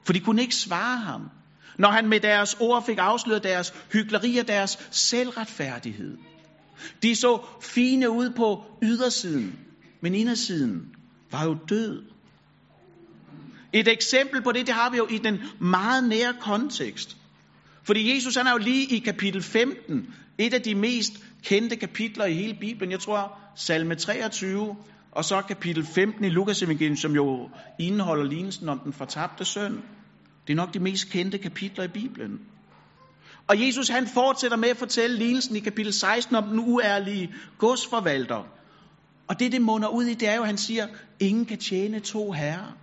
For 0.05 0.13
de 0.13 0.21
kunne 0.21 0.43
ikke 0.43 0.55
svare 0.55 0.99
ham, 0.99 1.31
når 1.79 1.91
han 1.91 2.09
med 2.09 2.21
deres 2.21 2.57
ord 2.61 2.87
fik 2.87 2.99
afsløret 3.01 3.43
deres 3.43 3.75
hyggeleri 3.93 4.39
og 4.39 4.49
deres 4.49 4.89
selvretfærdighed. 4.91 6.17
De 7.03 7.17
så 7.17 7.41
fine 7.63 8.11
ud 8.11 8.31
på 8.31 8.65
ydersiden, 8.83 9.59
men 10.03 10.15
indersiden 10.15 10.95
var 11.31 11.45
jo 11.45 11.57
død. 11.69 12.03
Et 13.73 13.89
eksempel 13.89 14.43
på 14.43 14.53
det, 14.53 14.67
det 14.67 14.75
har 14.75 14.91
vi 14.91 14.97
jo 14.97 15.07
i 15.11 15.19
den 15.19 15.41
meget 15.61 16.09
nære 16.09 16.35
kontekst. 16.41 17.17
Fordi 17.83 18.15
Jesus 18.15 18.37
han 18.37 18.47
er 18.47 18.53
jo 18.53 18.59
lige 18.59 18.97
i 18.97 18.99
kapitel 18.99 19.43
15, 19.43 20.15
et 20.39 20.55
af 20.55 20.63
de 20.63 20.75
mest 20.75 21.13
kendte 21.45 21.77
kapitler 21.77 22.25
i 22.25 22.35
hele 22.35 22.57
Bibelen. 22.61 22.91
Jeg 22.91 23.01
tror 23.01 23.39
salme 23.57 23.95
23, 23.95 24.77
og 25.13 25.25
så 25.25 25.43
kapitel 25.43 25.87
15 25.87 26.25
i 26.25 26.29
Lukas 26.29 26.63
evangelium, 26.63 26.97
som 26.97 27.15
jo 27.15 27.51
indeholder 27.79 28.25
lignelsen 28.25 28.69
om 28.69 28.79
den 28.79 28.93
fortabte 28.93 29.45
søn. 29.45 29.83
Det 30.47 30.53
er 30.53 30.57
nok 30.57 30.75
de 30.75 30.79
mest 30.79 31.11
kendte 31.11 31.39
kapitler 31.39 31.85
i 31.85 31.89
Bibelen. 31.89 32.41
Og 33.49 33.67
Jesus 33.67 33.89
han 33.89 34.07
fortsætter 34.07 34.57
med 34.57 34.69
at 34.69 34.77
fortælle 34.77 35.17
lignelsen 35.17 35.57
i 35.57 35.61
kapitel 35.61 35.93
16 35.93 36.37
om 36.37 36.45
den 36.45 36.59
uærlige 36.59 37.35
godsforvalter. 37.59 38.43
Og 39.29 39.39
det, 39.39 39.53
det 39.53 39.63
munder 39.63 39.89
ud 39.89 40.05
i, 40.05 40.15
det 40.15 40.29
er 40.29 40.35
jo, 40.35 40.43
at 40.43 40.47
han 40.47 40.59
siger, 40.59 40.87
ingen 41.21 41.45
kan 41.47 41.59
tjene 41.59 42.01
to 42.01 42.33
herrer. 42.33 42.77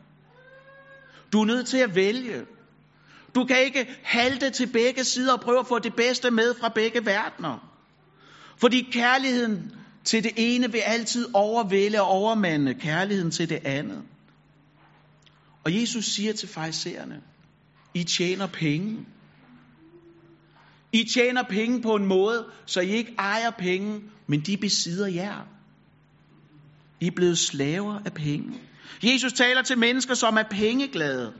Du 1.33 1.41
er 1.41 1.45
nødt 1.45 1.67
til 1.67 1.77
at 1.77 1.95
vælge. 1.95 2.45
Du 3.35 3.45
kan 3.45 3.63
ikke 3.63 3.95
halte 4.03 4.49
til 4.49 4.67
begge 4.67 5.03
sider 5.03 5.33
og 5.33 5.41
prøve 5.41 5.59
at 5.59 5.67
få 5.67 5.79
det 5.79 5.95
bedste 5.95 6.31
med 6.31 6.53
fra 6.59 6.69
begge 6.69 7.05
verdener. 7.05 7.69
Fordi 8.57 8.81
kærligheden 8.91 9.71
til 10.03 10.23
det 10.23 10.31
ene 10.35 10.71
vil 10.71 10.79
altid 10.79 11.27
overvælde 11.33 12.01
og 12.01 12.07
overmande 12.07 12.73
kærligheden 12.73 13.31
til 13.31 13.49
det 13.49 13.59
andet. 13.65 14.03
Og 15.65 15.81
Jesus 15.81 16.05
siger 16.05 16.33
til 16.33 16.49
fejsererne, 16.49 17.21
i 17.95 18.03
tjener 18.03 18.47
penge. 18.47 19.05
I 20.93 21.03
tjener 21.13 21.43
penge 21.43 21.81
på 21.81 21.95
en 21.95 22.05
måde, 22.05 22.45
så 22.65 22.81
I 22.81 22.89
ikke 22.89 23.15
ejer 23.19 23.51
penge, 23.51 24.01
men 24.27 24.39
de 24.39 24.57
besidder 24.57 25.07
jer. 25.07 25.47
I 27.01 27.07
er 27.07 27.11
blevet 27.15 27.37
slaver 27.37 27.99
af 28.05 28.13
penge. 28.13 28.61
Jesus 29.03 29.33
taler 29.33 29.61
til 29.61 29.77
mennesker, 29.77 30.13
som 30.13 30.37
er 30.37 30.43
pengeglade 30.43 31.33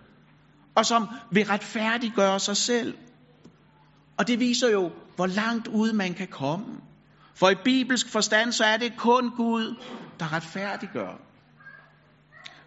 og 0.75 0.86
som 0.86 1.07
vil 1.31 1.45
retfærdiggøre 1.45 2.39
sig 2.39 2.57
selv. 2.57 2.98
Og 4.17 4.27
det 4.27 4.39
viser 4.39 4.69
jo, 4.69 4.91
hvor 5.15 5.27
langt 5.27 5.67
ud 5.67 5.93
man 5.93 6.13
kan 6.13 6.27
komme. 6.27 6.65
For 7.36 7.50
i 7.50 7.55
bibelsk 7.63 8.10
forstand, 8.10 8.51
så 8.51 8.63
er 8.63 8.77
det 8.77 8.98
kun 8.98 9.29
Gud, 9.36 9.75
der 10.19 10.33
retfærdiggør. 10.33 11.19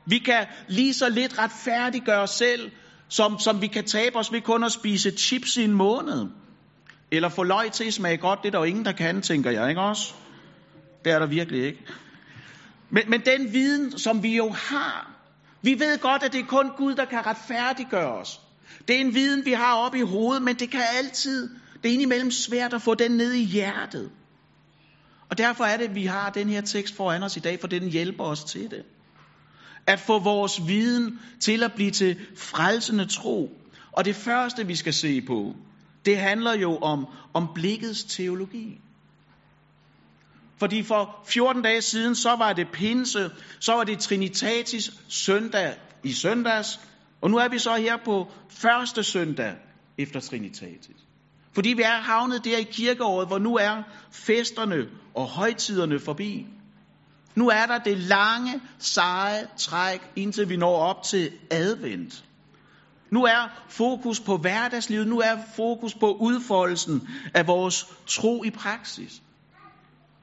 Vi 0.07 0.19
kan 0.19 0.47
lige 0.69 0.95
så 0.95 1.09
lidt 1.09 1.39
retfærdiggøre 1.39 2.21
os 2.21 2.31
selv, 2.31 2.71
som, 3.09 3.39
som 3.39 3.61
vi 3.61 3.67
kan 3.67 3.85
tabe 3.85 4.17
os 4.17 4.33
ved 4.33 4.41
kun 4.41 4.65
at 4.65 4.73
spise 4.73 5.11
chips 5.11 5.57
i 5.57 5.65
en 5.65 5.73
måned. 5.73 6.27
Eller 7.11 7.29
få 7.29 7.43
løg 7.43 7.73
til 7.73 7.85
at 7.85 7.95
smage 7.95 8.17
godt, 8.17 8.43
det 8.43 8.49
er 8.49 8.51
der 8.51 8.59
jo 8.59 8.65
ingen, 8.65 8.85
der 8.85 8.93
kan, 8.93 9.23
tænker 9.23 9.51
jeg, 9.51 9.69
ikke 9.69 9.81
også? 9.81 10.15
Det 11.05 11.13
er 11.13 11.19
der 11.19 11.27
virkelig 11.27 11.67
ikke. 11.67 11.85
Men, 12.91 13.03
men 13.09 13.21
den 13.21 13.53
viden, 13.53 13.99
som 13.99 14.23
vi 14.23 14.37
jo 14.37 14.49
har, 14.49 15.11
vi 15.63 15.81
ved 15.81 15.99
godt, 15.99 16.23
at 16.23 16.33
det 16.33 16.41
er 16.41 16.47
kun 16.47 16.71
Gud, 16.77 16.95
der 16.95 17.05
kan 17.05 17.27
retfærdiggøre 17.27 18.13
os. 18.13 18.41
Det 18.89 18.97
er 18.97 19.01
en 19.01 19.15
viden, 19.15 19.45
vi 19.45 19.53
har 19.53 19.75
oppe 19.75 19.99
i 19.99 20.03
hovedet, 20.03 20.43
men 20.43 20.55
det 20.55 20.71
kan 20.71 20.83
altid, 20.99 21.51
det 21.83 21.89
er 21.89 21.93
indimellem 21.93 22.31
svært 22.31 22.75
at 22.75 22.83
få 22.83 22.95
den 22.95 23.11
ned 23.11 23.33
i 23.33 23.45
hjertet. 23.45 24.11
Og 25.31 25.39
derfor 25.39 25.65
er 25.65 25.77
det, 25.77 25.85
at 25.85 25.95
vi 25.95 26.07
har 26.07 26.31
den 26.31 26.49
her 26.49 26.61
tekst 26.61 26.97
foran 26.97 27.23
os 27.23 27.37
i 27.37 27.41
dag, 27.41 27.61
for 27.61 27.69
den 27.69 27.89
hjælper 27.89 28.25
os 28.25 28.45
til 28.45 28.71
det. 28.71 28.83
At 29.87 30.01
få 30.01 30.19
vores 30.19 30.67
viden 30.67 31.21
til 31.41 31.63
at 31.63 31.73
blive 31.73 31.91
til 31.91 32.17
frelsende 32.37 33.07
tro. 33.07 33.61
Og 33.93 34.05
det 34.05 34.17
første, 34.17 34.67
vi 34.67 34.77
skal 34.77 34.93
se 34.93 35.21
på, 35.21 35.55
det 36.05 36.19
handler 36.19 36.55
jo 36.55 36.77
om, 36.77 37.07
om 37.35 37.49
blikkets 37.55 38.05
teologi. 38.05 38.81
Fordi 40.59 40.83
for 40.83 41.23
14 41.27 41.63
dage 41.63 41.83
siden, 41.83 42.15
så 42.15 42.37
var 42.37 42.53
det 42.53 42.69
pinse, 42.73 43.31
så 43.61 43.73
var 43.73 43.85
det 43.85 43.99
Trinitatis 43.99 44.91
søndag 45.09 45.75
i 46.05 46.13
søndags, 46.13 46.81
og 47.21 47.31
nu 47.31 47.37
er 47.37 47.49
vi 47.49 47.59
så 47.59 47.75
her 47.75 47.97
på 48.05 48.29
første 48.49 49.03
søndag 49.03 49.55
efter 49.99 50.21
Trinitatis. 50.21 50.97
Fordi 51.53 51.69
vi 51.69 51.83
er 51.83 52.01
havnet 52.01 52.45
der 52.45 52.57
i 52.57 52.63
kirkeåret, 52.63 53.27
hvor 53.27 53.39
nu 53.39 53.57
er 53.57 53.83
festerne 54.13 54.89
og 55.15 55.27
højtiderne 55.27 55.99
forbi. 55.99 56.47
Nu 57.37 57.49
er 57.49 57.67
der 57.67 57.79
det 57.79 57.99
lange, 57.99 58.61
seje 58.79 59.47
træk, 59.59 60.01
indtil 60.17 60.49
vi 60.49 60.57
når 60.57 60.77
op 60.77 61.03
til 61.03 61.31
advent. 61.51 62.25
Nu 63.11 63.25
er 63.25 63.65
fokus 63.69 64.21
på 64.21 64.37
hverdagslivet, 64.37 65.07
nu 65.07 65.19
er 65.19 65.37
fokus 65.57 65.95
på 65.95 66.13
udfoldelsen 66.13 67.09
af 67.35 67.47
vores 67.47 67.87
tro 68.07 68.45
i 68.45 68.51
praksis. 68.51 69.23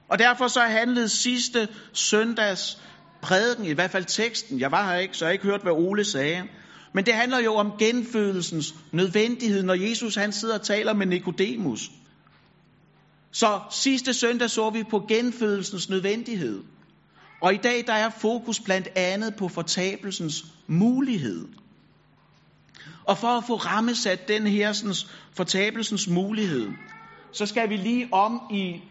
Og 0.09 0.19
derfor 0.19 0.47
så 0.47 0.61
handlede 0.61 1.09
sidste 1.09 1.67
søndags 1.93 2.81
prædiken, 3.21 3.65
i 3.65 3.71
hvert 3.73 3.91
fald 3.91 4.05
teksten, 4.05 4.59
jeg 4.59 4.71
var 4.71 4.91
her 4.91 4.97
ikke, 4.97 5.17
så 5.17 5.25
jeg 5.25 5.29
har 5.29 5.33
ikke 5.33 5.45
hørt, 5.45 5.61
hvad 5.61 5.71
Ole 5.71 6.05
sagde, 6.05 6.43
men 6.93 7.05
det 7.05 7.13
handler 7.13 7.39
jo 7.39 7.55
om 7.55 7.71
genfødelsens 7.79 8.75
nødvendighed, 8.91 9.63
når 9.63 9.73
Jesus 9.73 10.15
han 10.15 10.31
sidder 10.31 10.59
og 10.59 10.65
taler 10.65 10.93
med 10.93 11.05
Nikodemus. 11.05 11.91
Så 13.31 13.59
sidste 13.71 14.13
søndag 14.13 14.49
så 14.49 14.69
vi 14.69 14.83
på 14.83 15.05
genfødelsens 15.07 15.89
nødvendighed. 15.89 16.63
Og 17.43 17.53
i 17.53 17.57
dag 17.57 17.83
der 17.87 17.93
er 17.93 18.09
fokus 18.09 18.59
blandt 18.59 18.87
andet 18.95 19.35
på 19.35 19.47
fortabelsens 19.47 20.45
mulighed. 20.67 21.47
Og 23.05 23.17
for 23.17 23.27
at 23.27 23.43
få 23.43 23.55
rammesat 23.55 24.27
den 24.27 24.47
her 24.47 24.73
sådan, 24.73 24.95
fortabelsens 25.33 26.07
mulighed, 26.07 26.71
så 27.33 27.45
skal 27.45 27.69
vi 27.69 27.77
lige 27.77 28.07
om 28.11 28.41
i 28.51 28.81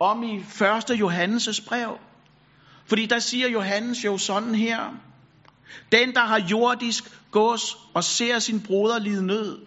om 0.00 0.22
i 0.22 0.36
1. 0.36 0.44
Johannes' 0.90 1.68
brev. 1.68 1.98
Fordi 2.86 3.06
der 3.06 3.18
siger 3.18 3.48
Johannes 3.48 4.04
jo 4.04 4.18
sådan 4.18 4.54
her. 4.54 4.94
Den, 5.92 6.14
der 6.14 6.24
har 6.24 6.40
jordisk 6.50 7.04
gods 7.30 7.76
og 7.94 8.04
ser 8.04 8.38
sin 8.38 8.60
broder 8.60 8.98
lide 8.98 9.26
nød, 9.26 9.58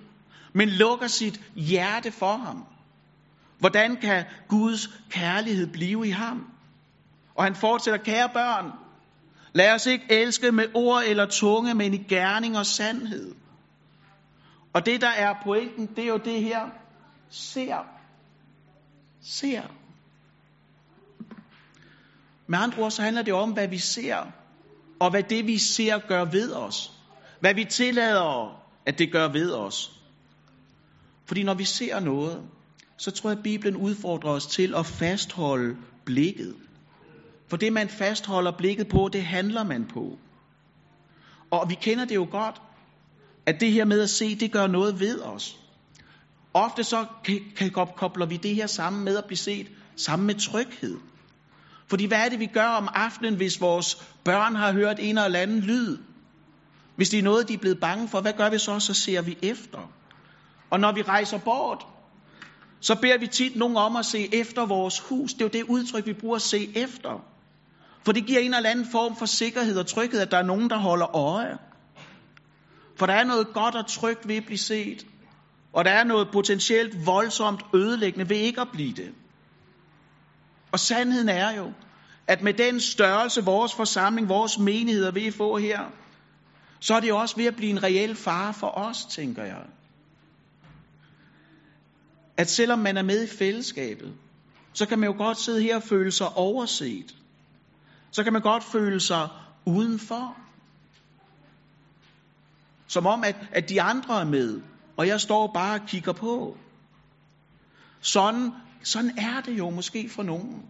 men 0.53 0.69
lukker 0.69 1.07
sit 1.07 1.41
hjerte 1.55 2.11
for 2.11 2.37
ham. 2.37 2.65
Hvordan 3.59 3.95
kan 3.95 4.25
Guds 4.47 4.89
kærlighed 5.09 5.67
blive 5.67 6.07
i 6.07 6.09
ham? 6.09 6.54
Og 7.36 7.44
han 7.44 7.56
fortsætter, 7.56 8.04
kære 8.04 8.30
børn, 8.34 8.72
lad 9.54 9.74
os 9.74 9.86
ikke 9.86 10.06
elske 10.10 10.51
med 10.51 10.65
ord 10.74 11.04
eller 11.08 11.25
tunge, 11.25 11.74
men 11.74 11.94
i 11.94 11.98
gerning 11.98 12.58
og 12.58 12.65
sandhed. 12.65 13.36
Og 14.74 14.86
det, 14.86 15.01
der 15.01 15.10
er 15.10 15.34
pointen, 15.44 15.86
det 15.96 16.04
er 16.04 16.08
jo 16.08 16.18
det 16.18 16.44
her. 16.44 16.70
Ser. 17.30 17.77
Ser. 19.22 19.62
Med 22.48 22.60
andre 22.60 22.84
ord, 22.84 22.92
så 22.92 23.01
handler 23.01 23.22
det 23.22 23.34
om, 23.34 23.51
hvad 23.51 23.68
vi 23.68 23.77
ser, 23.77 24.18
og 25.00 25.10
hvad 25.10 25.24
det, 25.24 25.48
vi 25.48 25.58
ser, 25.58 26.00
gør 26.08 26.25
ved 26.25 26.54
os. 26.54 26.92
Hvad 27.39 27.54
vi 27.54 27.65
tillader, 27.65 28.62
at 28.86 29.00
det 29.00 29.12
gør 29.12 29.27
ved 29.27 29.51
os. 29.51 29.92
Fordi 31.25 31.44
når 31.44 31.54
vi 31.54 31.63
ser 31.63 32.00
noget, 32.00 32.44
så 32.98 33.12
tror 33.12 33.30
jeg, 33.30 33.38
at 33.38 33.44
Bibelen 33.44 33.75
udfordrer 33.75 34.32
os 34.32 34.48
til 34.48 34.75
at 34.75 34.86
fastholde 34.86 35.77
blikket. 36.06 36.56
For 37.47 37.57
det, 37.57 37.73
man 37.73 37.89
fastholder 37.89 38.51
blikket 38.51 38.87
på, 38.87 39.09
det 39.13 39.23
handler 39.23 39.63
man 39.63 39.85
på. 39.93 40.17
Og 41.51 41.69
vi 41.69 41.75
kender 41.75 42.05
det 42.05 42.15
jo 42.15 42.27
godt, 42.31 42.61
at 43.45 43.59
det 43.59 43.71
her 43.71 43.85
med 43.85 44.01
at 44.01 44.09
se, 44.09 44.35
det 44.35 44.51
gør 44.51 44.67
noget 44.67 44.99
ved 44.99 45.21
os. 45.21 45.59
Ofte 46.53 46.83
så 46.83 47.05
kobler 47.95 48.25
vi 48.25 48.37
det 48.37 48.55
her 48.55 48.67
sammen 48.67 49.03
med 49.05 49.17
at 49.17 49.25
blive 49.25 49.37
set, 49.37 49.67
sammen 49.95 50.27
med 50.27 50.35
tryghed. 50.35 50.97
Fordi 51.87 52.05
hvad 52.05 52.25
er 52.25 52.29
det, 52.29 52.39
vi 52.39 52.45
gør 52.45 52.67
om 52.67 52.89
aftenen, 52.93 53.35
hvis 53.35 53.61
vores 53.61 53.95
børn 54.23 54.55
har 54.55 54.71
hørt 54.73 54.99
en 54.99 55.17
eller 55.17 55.39
anden 55.39 55.59
lyd? 55.59 55.97
Hvis 56.95 57.09
det 57.09 57.19
er 57.19 57.23
noget, 57.23 57.47
de 57.47 57.53
er 57.53 57.57
blevet 57.57 57.79
bange 57.79 58.07
for, 58.07 58.21
hvad 58.21 58.33
gør 58.33 58.49
vi 58.49 58.57
så? 58.57 58.79
Så 58.79 58.93
ser 58.93 59.21
vi 59.21 59.37
efter. 59.41 59.91
Og 60.69 60.79
når 60.79 60.91
vi 60.91 61.01
rejser 61.01 61.39
bort, 61.39 61.85
så 62.79 62.95
beder 63.01 63.17
vi 63.17 63.27
tit 63.27 63.55
nogen 63.55 63.77
om 63.77 63.95
at 63.95 64.05
se 64.05 64.35
efter 64.35 64.65
vores 64.65 64.99
hus. 64.99 65.33
Det 65.33 65.41
er 65.41 65.45
jo 65.45 65.49
det 65.49 65.63
udtryk, 65.63 66.05
vi 66.05 66.13
bruger 66.13 66.35
at 66.35 66.41
se 66.41 66.77
efter. 66.77 67.25
For 68.05 68.12
det 68.12 68.25
giver 68.25 68.39
en 68.39 68.53
eller 68.53 68.69
anden 68.69 68.85
form 68.91 69.15
for 69.15 69.25
sikkerhed 69.25 69.77
og 69.77 69.88
tryghed, 69.88 70.19
at 70.19 70.31
der 70.31 70.38
er 70.38 70.43
nogen, 70.43 70.69
der 70.69 70.77
holder 70.77 71.15
øje. 71.15 71.57
For 72.97 73.05
der 73.05 73.13
er 73.13 73.24
noget 73.24 73.47
godt 73.53 73.75
og 73.75 73.88
trygt 73.88 74.27
ved 74.27 74.35
at 74.35 74.45
blive 74.45 74.57
set. 74.57 75.05
Og 75.74 75.85
der 75.85 75.91
er 75.91 76.03
noget 76.03 76.27
potentielt 76.31 77.05
voldsomt 77.05 77.62
ødelæggende 77.75 78.29
ved 78.29 78.38
ikke 78.38 78.62
at 78.62 78.67
blive 78.74 78.93
det. 78.93 79.13
Og 80.71 80.79
sandheden 80.79 81.29
er 81.29 81.55
jo, 81.55 81.74
at 82.27 82.41
med 82.41 82.53
den 82.53 82.79
størrelse, 82.79 83.43
vores 83.45 83.74
forsamling, 83.75 84.29
vores 84.29 84.59
menigheder 84.59 85.12
vil 85.12 85.31
få 85.31 85.57
her, 85.57 85.79
så 86.79 86.93
er 86.95 87.00
det 87.00 87.13
også 87.13 87.35
ved 87.35 87.45
at 87.45 87.55
blive 87.55 87.71
en 87.71 87.83
reel 87.83 88.15
fare 88.15 88.53
for 88.53 88.67
os, 88.67 89.05
tænker 89.05 89.43
jeg. 89.43 89.65
At 92.38 92.50
selvom 92.50 92.79
man 92.79 92.97
er 92.97 93.03
med 93.03 93.24
i 93.24 93.27
fællesskabet, 93.27 94.13
så 94.74 94.85
kan 94.85 95.00
man 95.00 95.09
jo 95.09 95.17
godt 95.17 95.38
sidde 95.38 95.62
her 95.62 95.75
og 95.75 95.83
føle 95.83 96.12
sig 96.12 96.27
overset. 96.35 97.15
Så 98.15 98.24
kan 98.24 98.34
man 98.34 98.41
godt 98.41 98.63
føle 98.63 99.00
sig 99.00 99.29
udenfor. 99.65 100.38
Som 102.88 103.05
om, 103.05 103.24
at, 103.24 103.36
at 103.51 103.69
de 103.69 103.81
andre 103.81 104.22
er 104.22 104.25
med, 104.25 104.62
og 104.98 105.07
jeg 105.07 105.22
står 105.22 105.51
bare 105.53 105.79
og 105.79 105.88
kigger 105.88 106.13
på. 106.13 106.57
Sådan 108.01 108.51
sådan 108.84 109.17
er 109.17 109.41
det 109.41 109.57
jo 109.57 109.69
måske 109.69 110.10
for 110.10 110.24
nogen. 110.24 110.65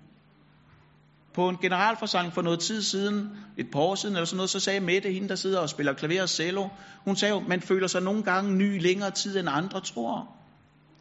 På 1.34 1.50
en 1.50 1.58
generalforsamling 1.58 2.34
for 2.34 2.42
noget 2.42 2.60
tid 2.60 2.82
siden, 2.82 3.30
et 3.58 3.72
par 3.72 3.80
år 3.80 3.96
siden 3.96 4.16
eller 4.16 4.26
sådan 4.26 4.38
noget, 4.38 4.50
så 4.50 4.60
sagde 4.60 4.80
Mette, 4.80 5.12
hende 5.12 5.30
der 5.30 5.36
sidder 5.36 5.60
og 5.60 5.70
spiller 5.70 5.94
klaver 5.94 6.22
og 6.22 6.30
cello, 6.30 6.68
hun 7.04 7.16
sagde 7.16 7.34
jo, 7.34 7.40
man 7.40 7.62
føler 7.62 7.88
sig 7.88 8.02
nogle 8.02 8.24
gange 8.24 8.56
ny 8.56 8.82
længere 8.82 9.12
tid 9.12 9.40
end 9.40 9.50
andre 9.52 9.82
tror. 9.82 10.36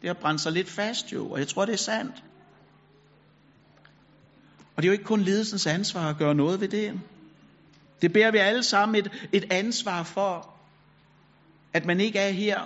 Det 0.01 0.09
har 0.09 0.13
brændt 0.13 0.41
sig 0.41 0.51
lidt 0.51 0.69
fast 0.69 1.13
jo, 1.13 1.31
og 1.31 1.39
jeg 1.39 1.47
tror 1.47 1.65
det 1.65 1.73
er 1.73 1.77
sandt. 1.77 2.23
Og 4.75 4.83
det 4.83 4.87
er 4.87 4.91
jo 4.91 4.93
ikke 4.93 5.03
kun 5.03 5.21
ledelsens 5.21 5.67
ansvar 5.67 6.09
at 6.09 6.17
gøre 6.17 6.35
noget 6.35 6.61
ved 6.61 6.67
det. 6.67 6.99
Det 8.01 8.13
bærer 8.13 8.31
vi 8.31 8.37
alle 8.37 8.63
sammen 8.63 8.95
et, 8.95 9.29
et 9.33 9.51
ansvar 9.51 10.03
for, 10.03 10.49
at 11.73 11.85
man 11.85 11.99
ikke 11.99 12.19
er 12.19 12.29
her 12.29 12.61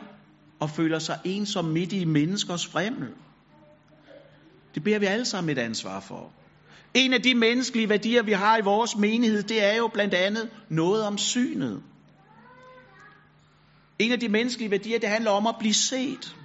og 0.59 0.69
føler 0.69 0.99
sig 0.99 1.19
ensom 1.25 1.65
midt 1.65 1.93
i 1.93 2.05
menneskers 2.05 2.67
fremmel. 2.67 3.09
Det 4.75 4.83
bærer 4.83 4.99
vi 4.99 5.05
alle 5.05 5.25
sammen 5.25 5.57
et 5.57 5.61
ansvar 5.61 5.99
for. 5.99 6.31
En 6.93 7.13
af 7.13 7.21
de 7.21 7.35
menneskelige 7.35 7.89
værdier, 7.89 8.23
vi 8.23 8.31
har 8.31 8.57
i 8.57 8.61
vores 8.61 8.95
menighed, 8.97 9.43
det 9.43 9.63
er 9.63 9.77
jo 9.77 9.87
blandt 9.87 10.13
andet 10.13 10.49
noget 10.69 11.03
om 11.03 11.17
synet. 11.17 11.83
En 13.99 14.11
af 14.11 14.19
de 14.19 14.29
menneskelige 14.29 14.71
værdier, 14.71 14.99
det 14.99 15.09
handler 15.09 15.31
om 15.31 15.47
at 15.47 15.55
blive 15.59 15.73
set. 15.73 16.35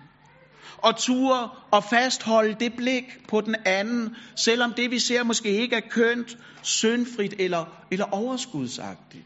Og 0.85 0.97
ture 0.97 1.51
og 1.71 1.85
fastholde 1.85 2.57
det 2.61 2.73
blik 2.77 3.05
på 3.29 3.41
den 3.41 3.57
anden, 3.65 4.17
selvom 4.37 4.73
det 4.73 4.91
vi 4.91 4.99
ser 4.99 5.23
måske 5.23 5.49
ikke 5.49 5.77
er 5.77 5.89
kønt, 5.91 6.39
syndfrit 6.63 7.35
eller, 7.39 7.65
eller 7.91 8.05
overskudsagtigt. 8.13 9.25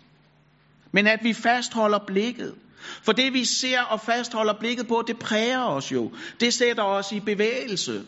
Men 0.93 1.07
at 1.07 1.21
vi 1.23 1.33
fastholder 1.33 1.99
blikket. 2.07 2.55
For 3.03 3.13
det 3.13 3.33
vi 3.33 3.45
ser 3.45 3.81
og 3.81 4.01
fastholder 4.01 4.53
blikket 4.61 4.89
på, 4.89 5.05
det 5.07 5.19
præger 5.19 5.65
os 5.65 5.93
jo. 5.93 6.13
Det 6.41 6.55
sætter 6.55 6.83
os 6.83 7.13
i 7.13 7.21
bevægelse. 7.21 8.07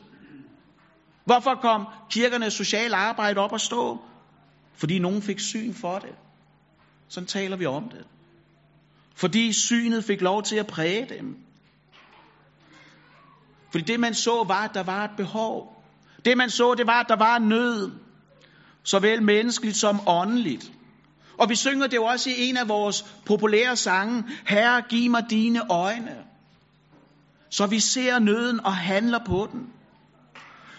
Hvorfor 1.24 1.54
kom 1.54 1.86
kirkernes 2.10 2.52
sociale 2.52 2.96
arbejde 2.96 3.40
op 3.40 3.54
at 3.54 3.60
stå? 3.60 3.98
Fordi 4.74 4.98
nogen 4.98 5.22
fik 5.22 5.40
syn 5.40 5.74
for 5.74 5.98
det. 5.98 6.14
Sådan 7.08 7.26
taler 7.26 7.56
vi 7.56 7.66
om 7.66 7.88
det. 7.88 8.04
Fordi 9.14 9.52
synet 9.52 10.04
fik 10.04 10.20
lov 10.20 10.42
til 10.42 10.56
at 10.56 10.66
præge 10.66 11.06
dem. 11.08 11.36
Fordi 13.70 13.84
det 13.84 14.00
man 14.00 14.14
så 14.14 14.44
var, 14.44 14.64
at 14.64 14.74
der 14.74 14.82
var 14.82 15.04
et 15.04 15.10
behov. 15.16 15.82
Det 16.24 16.36
man 16.36 16.50
så, 16.50 16.74
det 16.74 16.86
var, 16.86 17.00
at 17.00 17.06
der 17.08 17.16
var 17.16 17.36
en 17.36 17.48
nød. 17.48 17.90
Såvel 18.82 19.22
menneskeligt 19.22 19.76
som 19.76 20.00
åndeligt. 20.08 20.72
Og 21.40 21.48
vi 21.48 21.54
synger 21.54 21.86
det 21.86 21.96
jo 21.96 22.04
også 22.04 22.30
i 22.30 22.48
en 22.48 22.56
af 22.56 22.68
vores 22.68 23.02
populære 23.26 23.76
sange, 23.76 24.24
Herre, 24.46 24.82
giv 24.88 25.10
mig 25.10 25.24
dine 25.30 25.70
øjne, 25.70 26.16
så 27.50 27.66
vi 27.66 27.80
ser 27.80 28.18
nøden 28.18 28.60
og 28.60 28.76
handler 28.76 29.18
på 29.26 29.48
den. 29.52 29.72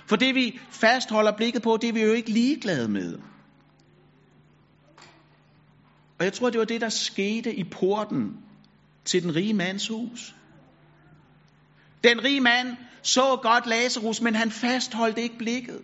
For 0.06 0.16
det 0.16 0.36
vi 0.36 0.60
fastholder 0.70 1.32
blikket 1.38 1.62
på, 1.62 1.78
det 1.82 1.90
er 1.90 1.94
vi 1.94 2.02
jo 2.02 2.14
ikke 2.14 2.32
ligeglade 2.32 2.88
med. 2.88 3.18
Og 6.20 6.26
jeg 6.26 6.34
tror, 6.34 6.50
det 6.50 6.60
var 6.60 6.66
det, 6.66 6.82
der 6.82 6.90
skete 6.90 7.56
i 7.56 7.64
porten 7.64 8.38
til 9.06 9.24
den 9.24 9.36
rige 9.36 9.54
mands 9.54 9.88
hus. 9.88 10.36
Den 12.04 12.24
rige 12.24 12.42
mand 12.42 12.78
så 13.02 13.40
godt 13.42 13.68
Lazarus, 13.68 14.22
men 14.22 14.36
han 14.36 14.52
fastholdt 14.52 15.18
ikke 15.18 15.38
blikket. 15.38 15.82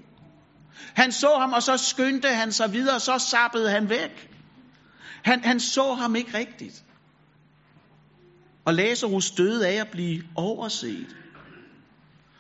Han 0.94 1.12
så 1.12 1.38
ham, 1.40 1.54
og 1.54 1.64
så 1.64 1.78
skyndte 1.78 2.28
han 2.28 2.52
sig 2.52 2.74
videre, 2.74 2.96
og 2.96 3.02
så 3.02 3.18
sappede 3.20 3.70
han 3.70 3.90
væk. 3.90 4.30
Han, 5.24 5.44
han 5.44 5.60
så 5.60 5.94
ham 5.94 6.16
ikke 6.16 6.38
rigtigt. 6.38 6.84
Og 8.66 8.74
Lazarus 8.74 9.32
døde 9.32 9.68
af 9.68 9.82
at 9.82 9.88
blive 9.92 10.24
overset. 10.36 11.16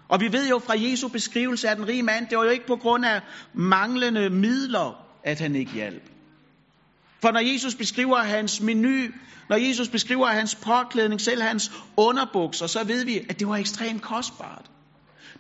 Og 0.10 0.19
vi 0.19 0.31
ved 0.31 0.50
jo 0.50 0.60
fra 0.60 0.74
Jesu 0.77 1.07
beskrivelse 1.07 1.69
af 1.69 1.75
den 1.75 1.88
rige 1.88 2.03
mand, 2.03 2.27
det 2.27 2.38
var 2.38 2.43
jo 2.43 2.50
ikke 2.50 2.67
på 2.67 2.75
grund 2.75 3.05
af 3.05 3.22
manglende 3.53 4.29
midler, 4.29 5.05
at 5.24 5.39
han 5.39 5.55
ikke 5.55 5.72
hjalp. 5.72 6.03
For 7.22 7.32
når 7.32 7.40
Jesus 7.40 7.76
beskriver 7.76 8.18
hans 8.18 8.62
menu, 8.62 9.08
når 9.50 9.56
Jesus 9.56 9.90
beskriver 9.90 10.28
hans 10.28 10.56
påklædning, 10.56 11.22
selv 11.22 11.42
hans 11.42 11.72
underbukser, 11.98 12.68
så 12.68 12.84
ved 12.84 13.06
vi, 13.06 13.20
at 13.30 13.40
det 13.40 13.48
var 13.48 13.56
ekstremt 13.56 14.02
kostbart. 14.02 14.66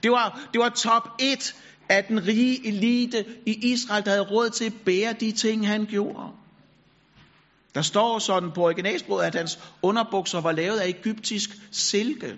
Det 0.03 0.11
var, 0.11 0.49
det 0.53 0.59
var 0.59 0.69
top 0.69 1.09
1 1.19 1.55
af 1.89 2.03
den 2.03 2.27
rige 2.27 2.67
elite 2.67 3.25
i 3.45 3.71
Israel, 3.71 4.05
der 4.05 4.11
havde 4.11 4.23
råd 4.31 4.49
til 4.49 4.65
at 4.65 4.73
bære 4.85 5.13
de 5.13 5.31
ting, 5.31 5.67
han 5.67 5.85
gjorde. 5.85 6.31
Der 7.75 7.81
står 7.81 8.19
sådan 8.19 8.51
på 8.51 8.65
originalsproget, 8.65 9.25
at 9.25 9.35
hans 9.35 9.59
underbukser 9.81 10.41
var 10.41 10.51
lavet 10.51 10.77
af 10.77 10.87
egyptisk 10.87 11.49
silke. 11.71 12.27
Jeg 12.27 12.35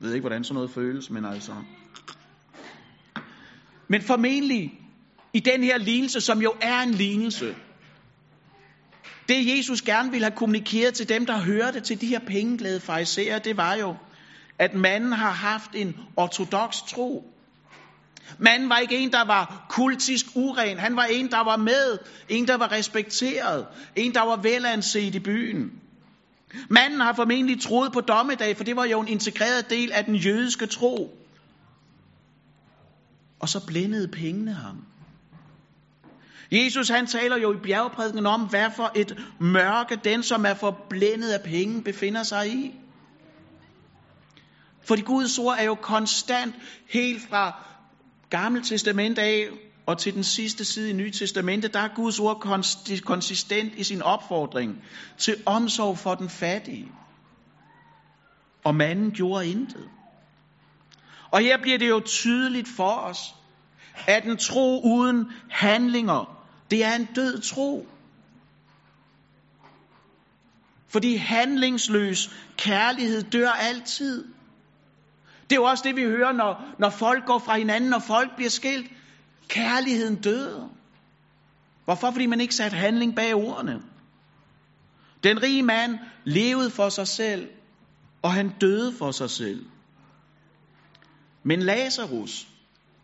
ved 0.00 0.14
ikke, 0.14 0.22
hvordan 0.22 0.44
sådan 0.44 0.54
noget 0.54 0.70
føles, 0.70 1.10
men 1.10 1.24
altså. 1.24 1.52
Men 3.88 4.02
formentlig 4.02 4.80
i 5.32 5.40
den 5.40 5.62
her 5.62 5.78
lignelse, 5.78 6.20
som 6.20 6.42
jo 6.42 6.54
er 6.60 6.80
en 6.80 6.90
lignelse, 6.90 7.54
det 9.28 9.56
Jesus 9.58 9.82
gerne 9.82 10.10
ville 10.10 10.24
have 10.24 10.36
kommunikeret 10.36 10.94
til 10.94 11.08
dem, 11.08 11.26
der 11.26 11.38
hørte 11.38 11.80
til 11.80 12.00
de 12.00 12.06
her 12.06 12.18
pengeglade 12.18 12.80
fariserer, 12.80 13.38
det 13.38 13.56
var 13.56 13.74
jo, 13.74 13.96
at 14.58 14.74
manden 14.74 15.12
har 15.12 15.30
haft 15.30 15.70
en 15.74 15.96
ortodox 16.16 16.76
tro. 16.88 17.32
Manden 18.38 18.68
var 18.68 18.78
ikke 18.78 18.98
en, 18.98 19.12
der 19.12 19.24
var 19.24 19.66
kultisk 19.68 20.26
uren. 20.34 20.78
Han 20.78 20.96
var 20.96 21.04
en, 21.04 21.30
der 21.30 21.44
var 21.44 21.56
med. 21.56 21.98
En, 22.28 22.48
der 22.48 22.56
var 22.56 22.72
respekteret. 22.72 23.66
En, 23.96 24.14
der 24.14 24.22
var 24.22 24.36
velanset 24.36 25.14
i 25.14 25.20
byen. 25.20 25.72
Manden 26.68 27.00
har 27.00 27.12
formentlig 27.12 27.60
troet 27.60 27.92
på 27.92 28.00
dommedag, 28.00 28.56
for 28.56 28.64
det 28.64 28.76
var 28.76 28.84
jo 28.84 29.00
en 29.00 29.08
integreret 29.08 29.70
del 29.70 29.92
af 29.92 30.04
den 30.04 30.14
jødiske 30.14 30.66
tro. 30.66 31.18
Og 33.40 33.48
så 33.48 33.66
blændede 33.66 34.08
pengene 34.08 34.52
ham. 34.52 34.84
Jesus 36.52 36.88
han 36.88 37.06
taler 37.06 37.36
jo 37.36 37.52
i 37.52 37.56
bjergprædiken 37.56 38.26
om, 38.26 38.40
hvad 38.40 38.70
for 38.76 38.92
et 38.94 39.24
mørke 39.40 39.96
den, 40.04 40.22
som 40.22 40.46
er 40.46 40.54
forblændet 40.54 41.30
af 41.30 41.42
penge, 41.42 41.82
befinder 41.82 42.22
sig 42.22 42.48
i. 42.48 42.74
Fordi 44.82 45.02
Guds 45.02 45.38
ord 45.38 45.56
er 45.58 45.64
jo 45.64 45.74
konstant, 45.74 46.54
helt 46.88 47.22
fra 47.28 47.62
Gamle 48.30 48.62
Testament 48.62 49.18
af 49.18 49.48
og 49.86 49.98
til 49.98 50.14
den 50.14 50.24
sidste 50.24 50.64
side 50.64 50.90
i 50.90 50.92
Nye 50.92 51.10
Testamente, 51.10 51.68
der 51.68 51.80
er 51.80 51.88
Guds 51.94 52.20
ord 52.20 52.40
konsistent 53.04 53.74
i 53.74 53.84
sin 53.84 54.02
opfordring 54.02 54.82
til 55.18 55.36
omsorg 55.46 55.98
for 55.98 56.14
den 56.14 56.28
fattige. 56.28 56.88
Og 58.64 58.74
manden 58.74 59.10
gjorde 59.10 59.46
intet. 59.46 59.88
Og 61.30 61.40
her 61.40 61.58
bliver 61.62 61.78
det 61.78 61.88
jo 61.88 62.00
tydeligt 62.00 62.68
for 62.76 62.90
os, 62.90 63.34
at 64.06 64.24
en 64.24 64.36
tro 64.36 64.80
uden 64.84 65.32
handlinger, 65.50 66.35
det 66.70 66.84
er 66.84 66.94
en 66.94 67.08
død 67.14 67.40
tro. 67.40 67.88
Fordi 70.88 71.16
handlingsløs 71.16 72.30
kærlighed 72.56 73.22
dør 73.22 73.50
altid. 73.50 74.24
Det 75.50 75.56
er 75.56 75.60
jo 75.60 75.64
også 75.64 75.84
det, 75.86 75.96
vi 75.96 76.02
hører, 76.02 76.32
når, 76.32 76.64
når 76.78 76.90
folk 76.90 77.26
går 77.26 77.38
fra 77.38 77.58
hinanden, 77.58 77.90
når 77.90 77.98
folk 77.98 78.36
bliver 78.36 78.50
skilt. 78.50 78.90
Kærligheden 79.48 80.16
døde. 80.22 80.68
Hvorfor? 81.84 82.10
Fordi 82.10 82.26
man 82.26 82.40
ikke 82.40 82.54
satte 82.54 82.76
handling 82.76 83.16
bag 83.16 83.34
ordene. 83.34 83.82
Den 85.24 85.42
rige 85.42 85.62
mand 85.62 85.98
levede 86.24 86.70
for 86.70 86.88
sig 86.88 87.08
selv, 87.08 87.48
og 88.22 88.32
han 88.32 88.48
døde 88.60 88.92
for 88.92 89.10
sig 89.10 89.30
selv. 89.30 89.66
Men 91.42 91.62
Lazarus, 91.62 92.48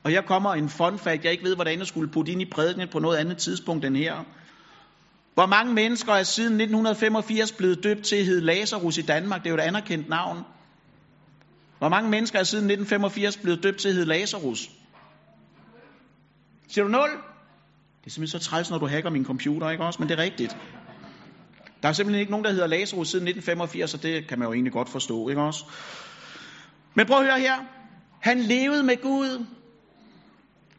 og 0.05 0.11
her 0.11 0.23
kommer 0.23 0.55
en 0.55 0.69
fun 0.69 0.99
fact, 0.99 1.25
jeg 1.25 1.33
ikke 1.33 1.45
ved, 1.45 1.55
hvordan 1.55 1.79
jeg 1.79 1.87
skulle 1.87 2.11
putte 2.11 2.33
ind 2.33 2.43
i 2.43 2.51
prædiken 2.51 2.89
på 2.89 2.99
noget 2.99 3.17
andet 3.17 3.39
tidspunkt 3.39 3.85
end 3.85 3.97
her. 3.97 4.25
Hvor 5.35 5.47
mange 5.47 5.75
mennesker 5.75 6.13
er 6.13 6.23
siden 6.23 6.53
1985 6.53 7.53
blevet 7.53 7.85
døbt 7.85 8.03
til 8.03 8.17
at 8.17 8.25
hedde 8.25 8.41
Lazarus 8.41 8.99
i 8.99 9.03
Danmark? 9.03 9.43
Det 9.43 9.47
er 9.47 9.51
jo 9.51 9.57
et 9.57 9.61
anerkendt 9.61 10.09
navn. 10.09 10.39
Hvor 11.79 11.89
mange 11.89 12.11
mennesker 12.11 12.39
er 12.39 12.43
siden 12.43 12.65
1985 12.65 13.37
blevet 13.37 13.63
døbt 13.63 13.79
til 13.79 13.89
at 13.89 13.95
hedde 13.95 14.09
Lazarus? 14.09 14.71
Siger 16.69 16.85
du 16.85 16.91
0? 16.91 17.01
Det 17.01 18.07
er 18.07 18.11
simpelthen 18.11 18.41
så 18.41 18.49
træls, 18.49 18.71
når 18.71 18.79
du 18.79 18.87
hacker 18.87 19.11
min 19.11 19.25
computer, 19.25 19.71
ikke 19.71 19.85
også? 19.85 19.99
Men 20.03 20.09
det 20.09 20.19
er 20.19 20.23
rigtigt. 20.23 20.57
Der 21.83 21.89
er 21.89 21.93
simpelthen 21.93 22.21
ikke 22.21 22.31
nogen, 22.31 22.45
der 22.45 22.51
hedder 22.51 22.67
Lazarus 22.67 23.09
siden 23.09 23.29
1985, 23.29 23.95
og 23.95 24.03
det 24.03 24.29
kan 24.29 24.39
man 24.39 24.49
jo 24.49 24.53
egentlig 24.53 24.73
godt 24.73 24.89
forstå, 24.89 25.29
ikke 25.29 25.43
også? 25.43 25.65
Men 26.95 27.07
prøv 27.07 27.19
at 27.19 27.25
høre 27.25 27.41
her. 27.41 27.57
Han 28.21 28.41
levede 28.41 28.83
med 28.83 29.03
Gud. 29.03 29.47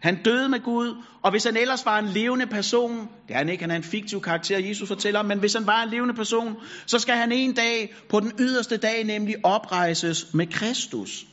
Han 0.03 0.23
døde 0.23 0.49
med 0.49 0.59
Gud, 0.59 0.95
og 1.21 1.31
hvis 1.31 1.43
han 1.43 1.57
ellers 1.57 1.85
var 1.85 1.99
en 1.99 2.07
levende 2.07 2.47
person, 2.47 3.09
det 3.27 3.33
er 3.33 3.37
han 3.37 3.49
ikke, 3.49 3.63
han 3.63 3.71
er 3.71 3.75
en 3.75 3.83
fiktiv 3.83 4.21
karakter, 4.21 4.57
Jesus 4.57 4.87
fortæller 4.87 5.19
om, 5.19 5.25
men 5.25 5.39
hvis 5.39 5.53
han 5.53 5.67
var 5.67 5.83
en 5.83 5.89
levende 5.89 6.13
person, 6.13 6.55
så 6.85 6.99
skal 6.99 7.15
han 7.15 7.31
en 7.31 7.53
dag, 7.53 7.95
på 8.09 8.19
den 8.19 8.31
yderste 8.39 8.77
dag, 8.77 9.03
nemlig 9.03 9.35
oprejses 9.43 10.33
med 10.33 10.47
Kristus. 10.47 11.25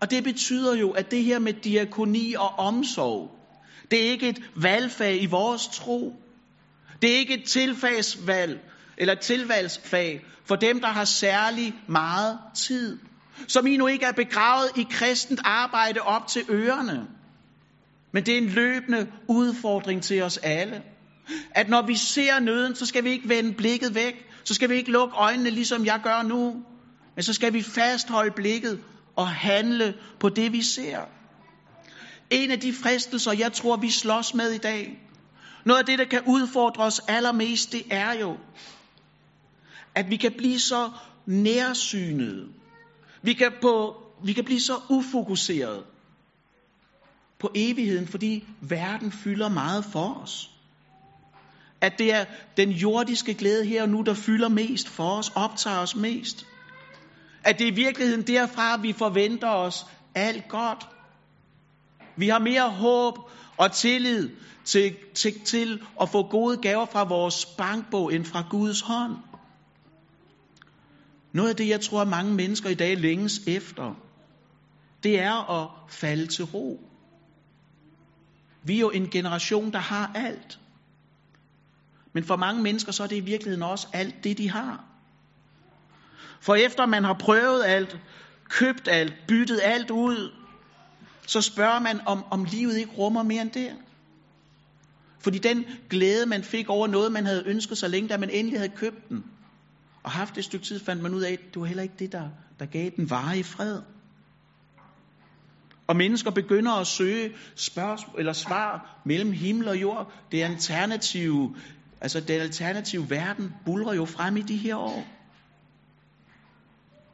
Og 0.00 0.10
det 0.10 0.24
betyder 0.24 0.76
jo, 0.76 0.90
at 0.90 1.10
det 1.10 1.24
her 1.24 1.38
med 1.38 1.52
diakoni 1.52 2.34
og 2.34 2.58
omsorg, 2.58 3.30
det 3.90 4.06
er 4.06 4.10
ikke 4.10 4.28
et 4.28 4.42
valgfag 4.56 5.22
i 5.22 5.26
vores 5.26 5.66
tro. 5.66 6.22
Det 7.02 7.12
er 7.12 7.16
ikke 7.16 7.34
et 7.34 7.44
tilfagsvalg, 7.44 8.60
eller 8.96 9.12
et 9.12 9.20
tilvalgsfag 9.20 10.24
for 10.44 10.56
dem, 10.56 10.80
der 10.80 10.88
har 10.88 11.04
særlig 11.04 11.74
meget 11.88 12.38
tid. 12.54 12.98
Som 13.48 13.66
I 13.66 13.76
nu 13.76 13.86
ikke 13.86 14.06
er 14.06 14.12
begravet 14.12 14.70
i 14.76 14.86
kristent 14.90 15.40
arbejde 15.44 16.00
op 16.00 16.26
til 16.26 16.42
ørerne. 16.48 17.17
Men 18.12 18.26
det 18.26 18.34
er 18.34 18.38
en 18.38 18.48
løbende 18.48 19.12
udfordring 19.28 20.02
til 20.02 20.22
os 20.22 20.36
alle. 20.36 20.82
At 21.50 21.68
når 21.68 21.82
vi 21.86 21.96
ser 21.96 22.40
nøden, 22.40 22.74
så 22.74 22.86
skal 22.86 23.04
vi 23.04 23.10
ikke 23.10 23.28
vende 23.28 23.52
blikket 23.52 23.94
væk. 23.94 24.26
Så 24.44 24.54
skal 24.54 24.70
vi 24.70 24.74
ikke 24.74 24.90
lukke 24.90 25.16
øjnene, 25.16 25.50
ligesom 25.50 25.86
jeg 25.86 26.00
gør 26.02 26.22
nu. 26.22 26.62
Men 27.14 27.22
så 27.22 27.32
skal 27.32 27.52
vi 27.52 27.62
fastholde 27.62 28.30
blikket 28.30 28.80
og 29.16 29.28
handle 29.28 29.94
på 30.20 30.28
det, 30.28 30.52
vi 30.52 30.62
ser. 30.62 30.98
En 32.30 32.50
af 32.50 32.60
de 32.60 32.72
fristelser, 32.72 33.32
jeg 33.32 33.52
tror, 33.52 33.76
vi 33.76 33.90
slås 33.90 34.34
med 34.34 34.50
i 34.50 34.58
dag, 34.58 34.98
noget 35.64 35.78
af 35.80 35.86
det, 35.86 35.98
der 35.98 36.04
kan 36.04 36.22
udfordre 36.26 36.84
os 36.84 37.00
allermest, 37.08 37.72
det 37.72 37.82
er 37.90 38.12
jo, 38.12 38.36
at 39.94 40.10
vi 40.10 40.16
kan 40.16 40.32
blive 40.38 40.58
så 40.58 40.90
nærsynede. 41.26 42.48
Vi 43.22 43.32
kan, 43.32 43.52
på, 43.60 44.02
vi 44.24 44.32
kan 44.32 44.44
blive 44.44 44.60
så 44.60 44.74
ufokuseret 44.90 45.84
på 47.38 47.50
evigheden, 47.54 48.06
fordi 48.06 48.44
verden 48.60 49.12
fylder 49.12 49.48
meget 49.48 49.84
for 49.84 50.20
os. 50.22 50.50
At 51.80 51.98
det 51.98 52.12
er 52.12 52.24
den 52.56 52.70
jordiske 52.70 53.34
glæde 53.34 53.64
her 53.64 53.82
og 53.82 53.88
nu, 53.88 54.02
der 54.02 54.14
fylder 54.14 54.48
mest 54.48 54.88
for 54.88 55.10
os, 55.10 55.32
optager 55.34 55.78
os 55.78 55.96
mest. 55.96 56.46
At 57.44 57.58
det 57.58 57.68
er 57.68 57.72
i 57.72 57.74
virkeligheden 57.74 58.26
derfra, 58.26 58.76
vi 58.76 58.92
forventer 58.92 59.48
os 59.48 59.86
alt 60.14 60.48
godt. 60.48 60.88
Vi 62.16 62.28
har 62.28 62.38
mere 62.38 62.70
håb 62.70 63.18
og 63.56 63.72
tillid 63.72 64.30
til, 64.64 64.96
til, 65.14 65.40
til 65.40 65.82
at 66.00 66.08
få 66.08 66.22
gode 66.22 66.56
gaver 66.56 66.86
fra 66.86 67.04
vores 67.04 67.46
bankbog 67.46 68.14
end 68.14 68.24
fra 68.24 68.44
Guds 68.50 68.80
hånd. 68.80 69.16
Noget 71.32 71.50
af 71.50 71.56
det, 71.56 71.68
jeg 71.68 71.80
tror, 71.80 72.04
mange 72.04 72.34
mennesker 72.34 72.70
i 72.70 72.74
dag 72.74 72.96
længes 72.96 73.40
efter, 73.46 73.94
det 75.02 75.20
er 75.20 75.62
at 75.62 75.68
falde 75.88 76.26
til 76.26 76.44
ro. 76.44 76.87
Vi 78.62 78.76
er 78.76 78.80
jo 78.80 78.90
en 78.90 79.10
generation, 79.10 79.72
der 79.72 79.78
har 79.78 80.12
alt. 80.14 80.58
Men 82.12 82.24
for 82.24 82.36
mange 82.36 82.62
mennesker, 82.62 82.92
så 82.92 83.02
er 83.02 83.06
det 83.06 83.16
i 83.16 83.20
virkeligheden 83.20 83.62
også 83.62 83.86
alt 83.92 84.24
det, 84.24 84.38
de 84.38 84.50
har. 84.50 84.84
For 86.40 86.54
efter 86.54 86.86
man 86.86 87.04
har 87.04 87.12
prøvet 87.12 87.64
alt, 87.64 87.98
købt 88.48 88.88
alt, 88.88 89.14
byttet 89.28 89.60
alt 89.62 89.90
ud, 89.90 90.32
så 91.26 91.40
spørger 91.40 91.80
man, 91.80 92.00
om, 92.06 92.24
om 92.30 92.44
livet 92.44 92.76
ikke 92.76 92.92
rummer 92.92 93.22
mere 93.22 93.42
end 93.42 93.50
det. 93.50 93.76
Fordi 95.20 95.38
den 95.38 95.64
glæde, 95.90 96.26
man 96.26 96.42
fik 96.42 96.68
over 96.68 96.86
noget, 96.86 97.12
man 97.12 97.26
havde 97.26 97.42
ønsket 97.46 97.78
så 97.78 97.88
længe, 97.88 98.08
da 98.08 98.16
man 98.16 98.30
endelig 98.30 98.58
havde 98.58 98.72
købt 98.76 99.08
den, 99.08 99.24
og 100.02 100.10
haft 100.10 100.34
det 100.34 100.38
et 100.38 100.44
stykke 100.44 100.66
tid, 100.66 100.80
fandt 100.80 101.02
man 101.02 101.14
ud 101.14 101.22
af, 101.22 101.32
at 101.32 101.40
det 101.54 101.60
var 101.60 101.66
heller 101.66 101.82
ikke 101.82 101.94
det, 101.98 102.12
der, 102.12 102.28
der 102.58 102.66
gav 102.66 102.90
den 102.96 103.10
varige 103.10 103.44
fred. 103.44 103.82
Og 105.88 105.96
mennesker 105.96 106.30
begynder 106.30 106.72
at 106.72 106.86
søge 106.86 107.32
spørgsmål 107.56 108.18
eller 108.18 108.32
svar 108.32 109.00
mellem 109.04 109.32
himmel 109.32 109.68
og 109.68 109.80
jord. 109.80 110.12
Det 110.32 110.42
alternative, 110.42 111.56
altså 112.00 112.20
den 112.20 112.40
alternative 112.40 113.10
verden 113.10 113.54
bulrer 113.64 113.94
jo 113.94 114.04
frem 114.04 114.36
i 114.36 114.42
de 114.42 114.56
her 114.56 114.76
år. 114.76 115.04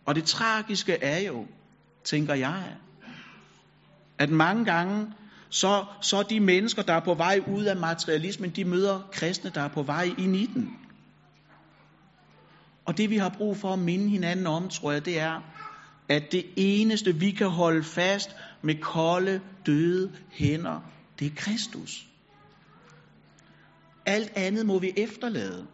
Og 0.06 0.14
det 0.14 0.24
tragiske 0.24 0.92
er 0.92 1.18
jo, 1.18 1.46
tænker 2.04 2.34
jeg, 2.34 2.76
at 4.18 4.30
mange 4.30 4.64
gange, 4.64 5.12
så, 5.48 5.84
så 6.02 6.22
de 6.22 6.40
mennesker, 6.40 6.82
der 6.82 6.92
er 6.92 7.00
på 7.00 7.14
vej 7.14 7.40
ud 7.46 7.64
af 7.64 7.76
materialismen, 7.76 8.50
de 8.50 8.64
møder 8.64 9.08
kristne, 9.12 9.50
der 9.54 9.60
er 9.60 9.68
på 9.68 9.82
vej 9.82 10.10
ind 10.18 10.37
i 10.37 10.46
den. 10.46 10.78
Og 12.84 12.96
det 12.96 13.10
vi 13.10 13.16
har 13.16 13.28
brug 13.28 13.56
for 13.56 13.72
at 13.72 13.78
minde 13.78 14.08
hinanden 14.08 14.46
om, 14.46 14.68
tror 14.68 14.92
jeg, 14.92 15.04
det 15.04 15.20
er, 15.20 15.40
at 16.08 16.32
det 16.32 16.44
eneste 16.56 17.14
vi 17.14 17.30
kan 17.30 17.48
holde 17.48 17.84
fast 17.84 18.37
med 18.64 18.74
kolde, 18.81 19.40
døde 19.66 20.12
hænder, 20.31 20.81
det 21.18 21.27
er 21.27 21.35
Kristus. 21.37 22.07
Alt 24.07 24.33
andet 24.37 24.66
må 24.66 24.79
vi 24.79 24.92
efterlade. 24.96 25.66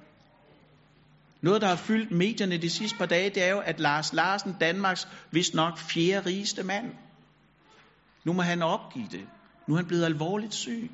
Noget, 1.42 1.62
der 1.62 1.68
har 1.68 1.76
fyldt 1.76 2.11
medierne 2.11 2.57
de 2.57 2.70
sidste 2.70 2.98
par 2.98 3.07
dage, 3.07 3.31
det 3.31 3.42
er 3.42 3.50
jo, 3.50 3.59
at 3.59 3.81
Lars 3.81 4.12
Larsen, 4.12 4.57
Danmarks 4.61 5.09
vist 5.31 5.55
nok 5.55 5.79
fjerde 5.79 6.26
rigeste 6.26 6.62
mand, 6.62 6.92
nu 8.24 8.33
må 8.33 8.42
han 8.42 8.62
opgive 8.62 9.09
det. 9.11 9.26
Nu 9.66 9.74
er 9.74 9.79
han 9.79 9.87
blevet 9.87 10.05
alvorligt 10.05 10.55
syg. 10.55 10.90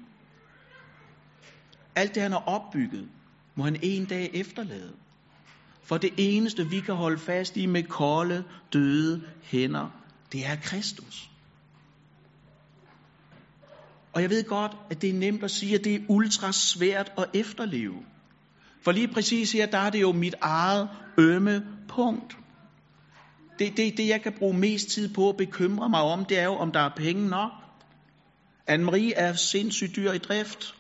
Alt 1.95 2.15
det, 2.15 2.23
han 2.23 2.33
har 2.33 2.45
opbygget, 2.47 3.09
må 3.55 3.65
han 3.65 3.79
en 3.83 4.05
dag 4.05 4.31
efterlade. 4.35 4.93
For 5.83 5.99
det 5.99 6.11
eneste, 6.17 6.69
vi 6.69 6.81
kan 6.81 6.95
holde 6.95 7.19
fast 7.19 7.57
i 7.57 7.67
med 7.67 7.83
kolde, 7.83 8.45
døde 8.73 9.23
hænder, 9.43 9.91
det 10.33 10.47
er 10.47 10.57
Kristus. 10.57 11.31
Og 14.17 14.23
jeg 14.23 14.31
ved 14.31 14.45
godt, 14.45 14.73
at 14.91 15.03
det 15.03 15.11
er 15.11 15.15
nemt 15.15 15.45
at 15.45 15.51
sige, 15.51 15.75
at 15.75 15.85
det 15.85 15.95
er 15.95 16.01
ultra 16.09 16.53
svært 16.53 17.13
at 17.19 17.25
efterleve. 17.35 17.95
For 18.85 18.93
lige 18.93 19.09
præcis 19.09 19.53
her, 19.53 19.67
der 19.67 19.79
er 19.79 19.91
det 19.91 20.01
jo 20.01 20.13
mit 20.13 20.35
eget 20.41 20.89
ømme 21.19 21.67
punkt. 21.89 22.37
Det, 23.59 23.77
det, 23.77 23.97
det 23.97 24.09
jeg 24.09 24.23
kan 24.23 24.33
bruge 24.39 24.59
mest 24.59 24.89
tid 24.89 25.15
på 25.15 25.29
at 25.29 25.37
bekymre 25.37 25.89
mig 25.89 26.01
om, 26.01 26.25
det 26.25 26.39
er 26.39 26.45
jo, 26.45 26.55
om 26.55 26.73
der 26.73 26.81
er 26.81 26.91
penge 26.97 27.29
nok. 27.29 27.51
Anne-Marie 28.71 29.13
er 29.17 29.33
sindssygt 29.33 29.97
dyr 29.97 30.13
i 30.13 30.19
drift. 30.19 30.75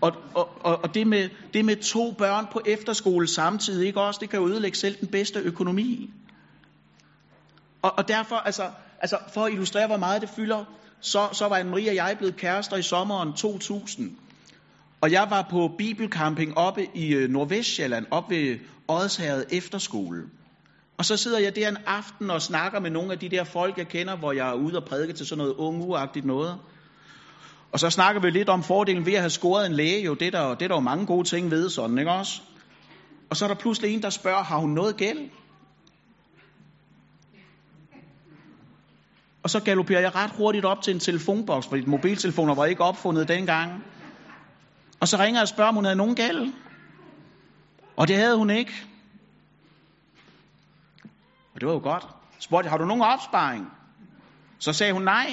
Og, 0.00 0.12
og, 0.34 0.48
og, 0.60 0.82
og 0.82 0.94
det, 0.94 1.06
med, 1.06 1.28
det 1.54 1.64
med 1.64 1.76
to 1.76 2.12
børn 2.18 2.46
på 2.52 2.60
efterskole 2.66 3.26
samtidig, 3.26 3.86
ikke 3.86 4.00
også, 4.00 4.18
det 4.22 4.30
kan 4.30 4.40
jo 4.40 4.48
ødelægge 4.48 4.78
selv 4.78 4.96
den 5.00 5.08
bedste 5.08 5.40
økonomi. 5.40 6.10
Og, 7.82 7.98
og 7.98 8.08
derfor, 8.08 8.36
altså, 8.36 8.70
altså 9.00 9.18
for 9.34 9.44
at 9.44 9.52
illustrere, 9.52 9.86
hvor 9.86 9.96
meget 9.96 10.22
det 10.22 10.30
fylder, 10.30 10.64
så, 11.00 11.28
så 11.32 11.48
var 11.48 11.58
Anne-Marie 11.58 11.90
og 11.90 11.94
jeg 11.94 12.14
blevet 12.18 12.36
kærester 12.36 12.76
i 12.76 12.82
sommeren 12.82 13.32
2000. 13.32 14.16
Og 15.00 15.12
jeg 15.12 15.26
var 15.30 15.46
på 15.50 15.70
bibelcamping 15.78 16.58
oppe 16.58 16.86
i 16.94 17.14
øh, 17.14 17.30
Nordvestjylland, 17.30 18.06
oppe 18.10 18.34
ved 18.34 18.58
Odsherred 18.88 19.44
Efterskole. 19.50 20.22
Og 20.98 21.04
så 21.04 21.16
sidder 21.16 21.38
jeg 21.38 21.56
der 21.56 21.68
en 21.68 21.76
aften 21.86 22.30
og 22.30 22.42
snakker 22.42 22.80
med 22.80 22.90
nogle 22.90 23.12
af 23.12 23.18
de 23.18 23.28
der 23.28 23.44
folk, 23.44 23.78
jeg 23.78 23.88
kender, 23.88 24.16
hvor 24.16 24.32
jeg 24.32 24.48
er 24.48 24.54
ude 24.54 24.76
og 24.76 24.84
prædike 24.84 25.12
til 25.12 25.26
sådan 25.26 25.38
noget 25.38 25.54
unge 25.54 25.84
noget. 26.24 26.58
Og 27.72 27.80
så 27.80 27.90
snakker 27.90 28.20
vi 28.20 28.30
lidt 28.30 28.48
om 28.48 28.62
fordelen 28.62 29.06
ved 29.06 29.12
at 29.12 29.20
have 29.20 29.30
scoret 29.30 29.66
en 29.66 29.72
læge, 29.72 30.04
jo, 30.04 30.14
det 30.14 30.26
er 30.26 30.30
der, 30.30 30.54
det 30.54 30.62
er 30.62 30.68
der 30.68 30.74
jo 30.74 30.80
mange 30.80 31.06
gode 31.06 31.28
ting 31.28 31.50
ved 31.50 31.70
sådan, 31.70 31.98
ikke 31.98 32.10
også? 32.10 32.40
Og 33.30 33.36
så 33.36 33.44
er 33.44 33.48
der 33.48 33.54
pludselig 33.54 33.94
en, 33.94 34.02
der 34.02 34.10
spørger, 34.10 34.42
har 34.42 34.58
hun 34.58 34.70
noget 34.70 34.96
gæld? 34.96 35.18
Og 39.50 39.52
så 39.52 39.60
galopperer 39.60 40.00
jeg 40.00 40.14
ret 40.14 40.30
hurtigt 40.30 40.64
op 40.64 40.82
til 40.82 40.94
en 40.94 41.00
telefonboks, 41.00 41.66
fordi 41.66 41.84
mobiltelefoner 41.86 42.54
var 42.54 42.64
ikke 42.64 42.82
opfundet 42.82 43.28
dengang. 43.28 43.84
Og 45.00 45.08
så 45.08 45.16
ringer 45.18 45.38
jeg 45.38 45.42
og 45.42 45.48
spørger, 45.48 45.68
om 45.68 45.74
hun 45.74 45.84
havde 45.84 45.96
nogen 45.96 46.14
gæld. 46.14 46.52
Og 47.96 48.08
det 48.08 48.16
havde 48.16 48.36
hun 48.36 48.50
ikke. 48.50 48.72
Og 51.54 51.60
det 51.60 51.66
var 51.66 51.72
jo 51.72 51.80
godt. 51.82 52.06
Spurgte 52.38 52.66
jeg, 52.66 52.70
har 52.70 52.78
du 52.78 52.84
nogen 52.84 53.02
opsparing? 53.02 53.66
Så 54.58 54.72
sagde 54.72 54.92
hun 54.92 55.02
nej. 55.02 55.26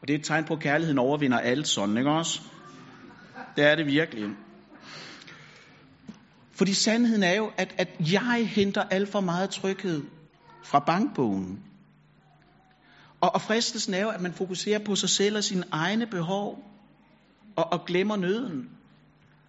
Og 0.00 0.08
det 0.08 0.14
er 0.14 0.18
et 0.18 0.24
tegn 0.24 0.44
på, 0.44 0.54
at 0.54 0.60
kærligheden 0.60 0.98
overvinder 0.98 1.38
alt 1.38 1.68
sådan, 1.68 1.98
ikke 1.98 2.10
også? 2.10 2.40
Det 3.56 3.64
er 3.64 3.74
det 3.76 3.86
virkelig. 3.86 4.28
Fordi 6.52 6.74
sandheden 6.74 7.22
er 7.22 7.34
jo, 7.34 7.50
at, 7.56 7.74
at 7.78 7.88
jeg 8.12 8.48
henter 8.54 8.82
alt 8.90 9.08
for 9.08 9.20
meget 9.20 9.50
tryghed 9.50 10.02
fra 10.64 10.78
bankbogen. 10.78 11.69
Og, 13.20 13.34
og 13.34 13.42
fristelsen 13.42 13.94
er 13.94 14.02
jo, 14.02 14.08
at 14.08 14.20
man 14.20 14.32
fokuserer 14.32 14.78
på 14.78 14.94
sig 14.96 15.08
selv 15.08 15.36
og 15.36 15.44
sine 15.44 15.64
egne 15.70 16.06
behov, 16.06 16.64
og, 17.56 17.72
og 17.72 17.84
glemmer 17.86 18.16
nøden. 18.16 18.68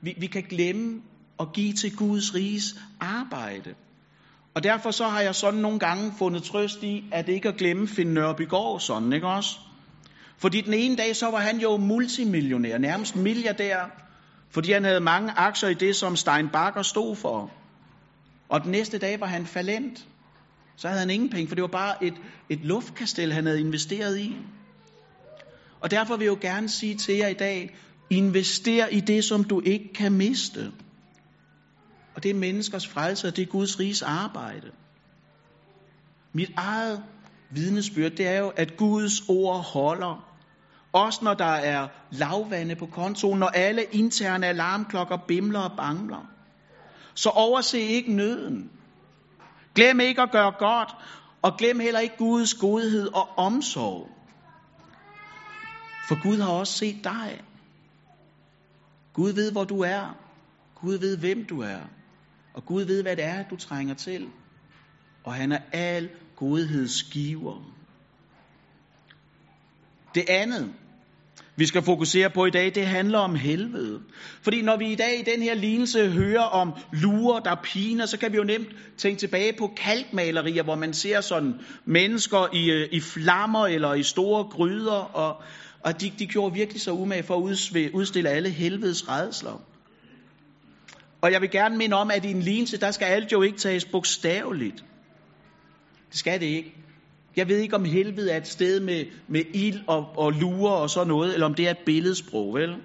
Vi, 0.01 0.13
vi 0.17 0.27
kan 0.27 0.43
glemme 0.43 1.01
at 1.39 1.53
give 1.53 1.73
til 1.73 1.95
Guds 1.95 2.35
riges 2.35 2.75
arbejde. 2.99 3.75
Og 4.53 4.63
derfor 4.63 4.91
så 4.91 5.07
har 5.07 5.21
jeg 5.21 5.35
sådan 5.35 5.59
nogle 5.59 5.79
gange 5.79 6.13
fundet 6.17 6.43
trøst 6.43 6.83
i, 6.83 7.05
at 7.11 7.29
ikke 7.29 7.49
at 7.49 7.57
glemme 7.57 7.87
Finn 7.87 8.13
Nørbygård 8.13 8.79
sådan, 8.79 9.13
ikke 9.13 9.27
også? 9.27 9.59
Fordi 10.37 10.61
den 10.61 10.73
ene 10.73 10.95
dag, 10.95 11.15
så 11.15 11.31
var 11.31 11.39
han 11.39 11.59
jo 11.59 11.77
multimillionær, 11.77 12.77
nærmest 12.77 13.15
milliardær, 13.15 13.85
fordi 14.49 14.71
han 14.71 14.83
havde 14.83 14.99
mange 14.99 15.31
aktier 15.31 15.69
i 15.69 15.73
det, 15.73 15.95
som 15.95 16.15
Stein 16.15 16.49
Bakker 16.49 16.81
stod 16.81 17.15
for. 17.15 17.51
Og 18.49 18.63
den 18.63 18.71
næste 18.71 18.97
dag 18.97 19.19
var 19.19 19.27
han 19.27 19.45
falent. 19.45 20.07
Så 20.81 20.87
havde 20.87 20.99
han 20.99 21.09
ingen 21.09 21.29
penge, 21.29 21.47
for 21.47 21.55
det 21.55 21.61
var 21.61 21.67
bare 21.67 22.03
et, 22.03 22.13
et 22.49 22.59
luftkastel, 22.59 23.33
han 23.33 23.45
havde 23.45 23.59
investeret 23.59 24.19
i. 24.19 24.37
Og 25.79 25.91
derfor 25.91 26.17
vil 26.17 26.25
jeg 26.25 26.31
jo 26.31 26.37
gerne 26.41 26.69
sige 26.69 26.95
til 26.95 27.15
jer 27.15 27.27
i 27.27 27.33
dag, 27.33 27.75
invester 28.09 28.87
i 28.87 28.99
det, 28.99 29.23
som 29.23 29.43
du 29.43 29.61
ikke 29.65 29.93
kan 29.93 30.11
miste. 30.11 30.71
Og 32.15 32.23
det 32.23 32.29
er 32.31 32.35
menneskers 32.35 32.87
frelse, 32.87 33.27
og 33.27 33.35
det 33.35 33.41
er 33.41 33.45
Guds 33.45 33.79
riges 33.79 34.01
arbejde. 34.01 34.71
Mit 36.33 36.51
eget 36.57 37.03
vidnesbyrd, 37.51 38.11
det 38.11 38.27
er 38.27 38.39
jo, 38.39 38.49
at 38.49 38.77
Guds 38.77 39.21
ord 39.29 39.63
holder. 39.73 40.33
Også 40.93 41.19
når 41.23 41.33
der 41.33 41.45
er 41.45 41.87
lavvande 42.11 42.75
på 42.75 42.85
kontoen, 42.85 43.39
når 43.39 43.47
alle 43.47 43.83
interne 43.91 44.47
alarmklokker 44.47 45.17
bimler 45.27 45.59
og 45.59 45.77
bangler. 45.77 46.29
Så 47.13 47.29
overse 47.29 47.79
ikke 47.79 48.13
nøden. 48.13 48.69
Glem 49.75 49.99
ikke 49.99 50.21
at 50.21 50.31
gøre 50.31 50.51
godt, 50.59 50.89
og 51.41 51.57
glem 51.57 51.79
heller 51.79 51.99
ikke 51.99 52.17
Guds 52.17 52.53
godhed 52.53 53.07
og 53.07 53.37
omsorg. 53.37 54.09
For 56.07 56.23
Gud 56.23 56.37
har 56.37 56.51
også 56.51 56.73
set 56.73 57.03
dig. 57.03 57.41
Gud 59.13 59.31
ved, 59.31 59.51
hvor 59.51 59.63
du 59.63 59.79
er. 59.79 60.15
Gud 60.75 60.95
ved, 60.95 61.17
hvem 61.17 61.45
du 61.45 61.61
er. 61.61 61.79
Og 62.53 62.65
Gud 62.65 62.83
ved, 62.83 63.01
hvad 63.01 63.15
det 63.15 63.23
er, 63.23 63.43
du 63.47 63.55
trænger 63.55 63.93
til. 63.93 64.29
Og 65.23 65.33
han 65.33 65.51
er 65.51 65.59
al 65.71 66.09
godhedsgiver. 66.35 67.61
Det 70.15 70.29
andet, 70.29 70.73
vi 71.55 71.65
skal 71.65 71.81
fokusere 71.81 72.29
på 72.29 72.45
i 72.45 72.49
dag, 72.49 72.75
det 72.75 72.85
handler 72.85 73.19
om 73.19 73.35
helvede. 73.35 73.99
Fordi 74.41 74.61
når 74.61 74.77
vi 74.77 74.91
i 74.91 74.95
dag 74.95 75.19
i 75.19 75.31
den 75.31 75.41
her 75.41 75.53
lignelse 75.53 76.09
hører 76.09 76.41
om 76.41 76.73
lurer, 76.93 77.39
der 77.39 77.55
piner, 77.63 78.05
så 78.05 78.17
kan 78.17 78.31
vi 78.31 78.37
jo 78.37 78.43
nemt 78.43 78.67
tænke 78.97 79.19
tilbage 79.19 79.53
på 79.57 79.73
kalkmalerier, 79.77 80.63
hvor 80.63 80.75
man 80.75 80.93
ser 80.93 81.21
sådan 81.21 81.53
mennesker 81.85 82.53
i, 82.53 82.71
øh, 82.71 82.89
i 82.91 82.99
flammer 82.99 83.67
eller 83.67 83.93
i 83.93 84.03
store 84.03 84.43
gryder, 84.43 85.15
og, 85.15 85.41
og 85.83 86.01
de, 86.01 86.11
de 86.19 86.27
gjorde 86.27 86.53
virkelig 86.53 86.81
så 86.81 86.91
umage 86.91 87.23
for 87.23 87.35
at 87.35 87.91
udstille 87.93 88.29
alle 88.29 88.49
helvedes 88.49 89.09
redsler. 89.09 89.61
Og 91.21 91.31
jeg 91.31 91.41
vil 91.41 91.51
gerne 91.51 91.77
minde 91.77 91.95
om, 91.95 92.11
at 92.11 92.25
i 92.25 92.31
en 92.31 92.41
lignelse, 92.41 92.77
der 92.77 92.91
skal 92.91 93.05
alt 93.05 93.31
jo 93.31 93.41
ikke 93.41 93.57
tages 93.57 93.85
bogstaveligt. 93.85 94.83
Det 96.09 96.19
skal 96.19 96.39
det 96.39 96.45
ikke. 96.45 96.75
Jeg 97.35 97.47
ved 97.47 97.57
ikke, 97.57 97.75
om 97.75 97.85
helvede 97.85 98.31
er 98.31 98.37
et 98.37 98.47
sted 98.47 98.79
med, 98.79 99.05
med 99.27 99.41
ild 99.53 99.79
og, 99.87 100.07
og 100.17 100.31
lurer 100.31 100.71
og 100.71 100.89
sådan 100.89 101.07
noget, 101.07 101.33
eller 101.33 101.45
om 101.45 101.53
det 101.53 101.67
er 101.67 101.71
et 101.71 101.77
billedsprog, 101.85 102.53
vel? 102.53 102.75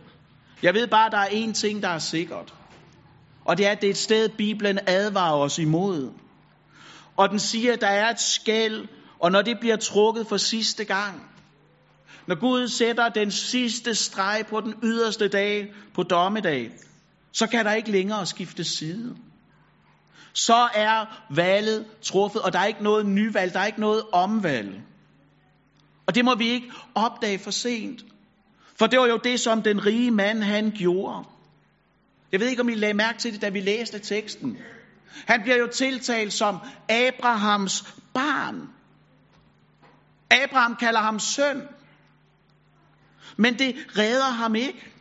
Jeg 0.62 0.74
ved 0.74 0.86
bare, 0.86 1.06
at 1.06 1.12
der 1.12 1.18
er 1.18 1.46
én 1.46 1.52
ting, 1.52 1.82
der 1.82 1.88
er 1.88 1.98
sikkert. 1.98 2.54
Og 3.44 3.58
det 3.58 3.66
er, 3.66 3.70
at 3.70 3.80
det 3.80 3.86
er 3.86 3.90
et 3.90 3.96
sted, 3.96 4.28
Bibelen 4.28 4.78
advarer 4.86 5.36
os 5.36 5.58
imod. 5.58 6.12
Og 7.16 7.28
den 7.30 7.38
siger, 7.38 7.72
at 7.72 7.80
der 7.80 7.86
er 7.86 8.10
et 8.10 8.20
skæld, 8.20 8.86
og 9.18 9.32
når 9.32 9.42
det 9.42 9.56
bliver 9.60 9.76
trukket 9.76 10.26
for 10.26 10.36
sidste 10.36 10.84
gang, 10.84 11.30
når 12.26 12.34
Gud 12.34 12.68
sætter 12.68 13.08
den 13.08 13.30
sidste 13.30 13.94
streg 13.94 14.44
på 14.50 14.60
den 14.60 14.74
yderste 14.82 15.28
dag, 15.28 15.72
på 15.94 16.02
dommedag, 16.02 16.70
så 17.32 17.46
kan 17.46 17.64
der 17.64 17.72
ikke 17.72 17.90
længere 17.90 18.26
skifte 18.26 18.64
side 18.64 19.16
så 20.36 20.68
er 20.74 21.06
valget 21.30 21.86
truffet, 22.02 22.42
og 22.42 22.52
der 22.52 22.58
er 22.58 22.64
ikke 22.64 22.82
noget 22.82 23.06
nyvalg, 23.06 23.52
der 23.52 23.60
er 23.60 23.66
ikke 23.66 23.80
noget 23.80 24.02
omvalg. 24.12 24.82
Og 26.06 26.14
det 26.14 26.24
må 26.24 26.34
vi 26.34 26.48
ikke 26.48 26.72
opdage 26.94 27.38
for 27.38 27.50
sent. 27.50 28.04
For 28.78 28.86
det 28.86 28.98
var 28.98 29.06
jo 29.06 29.16
det, 29.24 29.40
som 29.40 29.62
den 29.62 29.86
rige 29.86 30.10
mand, 30.10 30.42
han 30.42 30.70
gjorde. 30.70 31.24
Jeg 32.32 32.40
ved 32.40 32.48
ikke, 32.48 32.62
om 32.62 32.68
I 32.68 32.74
lagde 32.74 32.94
mærke 32.94 33.18
til 33.18 33.32
det, 33.32 33.42
da 33.42 33.48
vi 33.48 33.60
læste 33.60 33.98
teksten. 33.98 34.58
Han 35.26 35.42
bliver 35.42 35.56
jo 35.56 35.66
tiltalt 35.66 36.32
som 36.32 36.58
Abrahams 36.88 37.94
barn. 38.14 38.68
Abraham 40.30 40.76
kalder 40.76 41.00
ham 41.00 41.18
søn. 41.18 41.62
Men 43.36 43.58
det 43.58 43.76
redder 43.98 44.30
ham 44.30 44.54
ikke. 44.54 44.92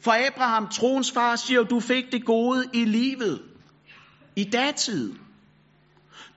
For 0.00 0.26
Abraham, 0.26 0.68
troens 0.68 1.12
far, 1.12 1.36
siger 1.36 1.62
du 1.62 1.80
fik 1.80 2.12
det 2.12 2.24
gode 2.24 2.70
i 2.72 2.84
livet. 2.84 3.51
I 4.36 4.44
datid. 4.44 5.14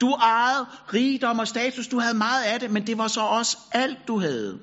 Du 0.01 0.12
ejede 0.12 0.65
rigdom 0.93 1.39
og 1.39 1.47
status, 1.47 1.88
du 1.88 1.99
havde 1.99 2.17
meget 2.17 2.43
af 2.43 2.60
det, 2.60 2.71
men 2.71 2.88
det 2.88 2.97
var 2.97 3.08
så 3.08 3.21
også 3.21 3.58
alt, 3.71 4.08
du 4.08 4.19
havde. 4.19 4.60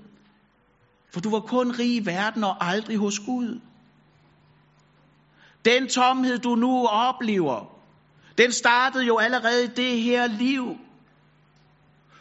For 1.12 1.20
du 1.20 1.30
var 1.30 1.40
kun 1.40 1.78
rig 1.78 1.94
i 1.94 2.06
verden 2.06 2.44
og 2.44 2.64
aldrig 2.64 2.96
hos 2.96 3.18
Gud. 3.18 3.60
Den 5.64 5.88
tomhed, 5.88 6.38
du 6.38 6.54
nu 6.54 6.86
oplever, 6.86 7.78
den 8.38 8.52
startede 8.52 9.04
jo 9.04 9.18
allerede 9.18 9.64
i 9.64 9.68
det 9.76 10.02
her 10.02 10.26
liv. 10.26 10.76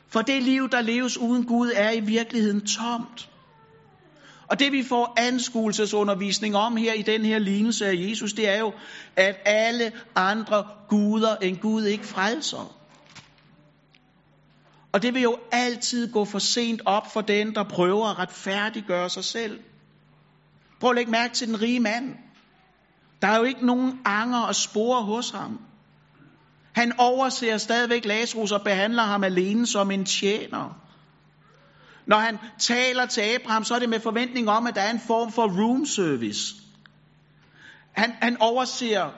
For 0.08 0.22
det 0.22 0.44
liv, 0.44 0.70
der 0.70 0.82
leves 0.82 1.18
uden 1.18 1.46
Gud, 1.46 1.72
er 1.76 1.92
i 1.92 2.00
virkeligheden 2.00 2.66
tomt. 2.66 3.31
Og 4.52 4.60
det 4.60 4.72
vi 4.72 4.84
får 4.84 5.14
anskuelsesundervisning 5.18 6.56
om 6.56 6.78
her 6.78 6.94
i 6.94 7.02
den 7.02 7.26
her 7.26 7.40
lignelse 7.40 7.86
af 7.86 7.94
Jesus, 7.96 8.34
det 8.34 8.50
er 8.50 8.60
jo, 8.60 8.74
at 9.16 9.36
alle 9.46 9.92
andre 10.16 10.68
guder 10.90 11.36
end 11.36 11.58
Gud 11.58 11.84
ikke 11.84 12.06
frelser. 12.06 12.76
Og 14.92 15.02
det 15.02 15.14
vil 15.14 15.22
jo 15.22 15.38
altid 15.52 16.14
gå 16.14 16.26
for 16.26 16.40
sent 16.40 16.82
op 16.86 17.14
for 17.14 17.22
den, 17.22 17.56
der 17.56 17.64
prøver 17.64 18.08
at 18.08 18.20
retfærdiggøre 18.20 19.10
sig 19.10 19.24
selv. 19.24 19.60
Prøv 20.80 20.90
at 20.90 20.96
lægge 20.96 21.12
mærke 21.12 21.34
til 21.34 21.48
den 21.48 21.62
rige 21.62 21.80
mand. 21.80 22.16
Der 23.22 23.28
er 23.28 23.38
jo 23.38 23.44
ikke 23.44 23.66
nogen 23.66 24.00
anger 24.06 24.40
og 24.40 24.56
spore 24.56 25.04
hos 25.04 25.30
ham. 25.30 25.60
Han 26.72 27.00
overser 27.00 27.58
stadigvæk 27.58 28.06
Lazarus 28.06 28.52
og 28.52 28.62
behandler 28.62 29.04
ham 29.04 29.24
alene 29.24 29.68
som 29.68 29.92
en 29.92 30.06
tjener. 30.06 30.82
Når 32.06 32.18
han 32.18 32.38
taler 32.60 33.06
til 33.06 33.22
Abraham, 33.22 33.64
så 33.64 33.76
er 33.76 33.80
det 33.80 33.90
med 33.90 34.00
forventning 34.00 34.50
om, 34.50 34.68
at 34.68 34.76
der 34.76 34.82
er 34.82 34.92
en 34.92 35.00
form 35.00 35.32
for 35.32 35.44
room 35.44 35.86
service. 35.86 36.56
Han, 37.92 38.12
han 38.22 38.38
overser, 38.40 39.10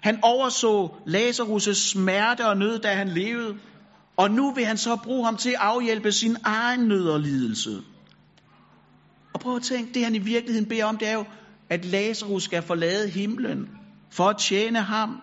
han 0.00 0.18
overså 0.22 0.86
Lazarus' 1.06 1.74
smerte 1.74 2.46
og 2.46 2.56
nød, 2.56 2.78
da 2.78 2.94
han 2.94 3.08
levede. 3.08 3.56
Og 4.16 4.30
nu 4.30 4.54
vil 4.54 4.64
han 4.64 4.78
så 4.78 4.96
bruge 4.96 5.24
ham 5.24 5.36
til 5.36 5.50
at 5.50 5.56
afhjælpe 5.60 6.12
sin 6.12 6.36
egen 6.44 6.80
nød 6.80 7.08
og 7.08 7.20
lidelse. 7.20 7.82
Og 9.34 9.40
prøv 9.40 9.56
at 9.56 9.62
tænke, 9.62 9.94
det 9.94 10.04
han 10.04 10.14
i 10.14 10.18
virkeligheden 10.18 10.68
beder 10.68 10.84
om, 10.84 10.96
det 10.96 11.08
er 11.08 11.14
jo, 11.14 11.24
at 11.70 11.84
Lazarus 11.84 12.42
skal 12.42 12.62
forlade 12.62 13.08
himlen 13.08 13.70
for 14.10 14.28
at 14.28 14.38
tjene 14.38 14.80
ham. 14.80 15.20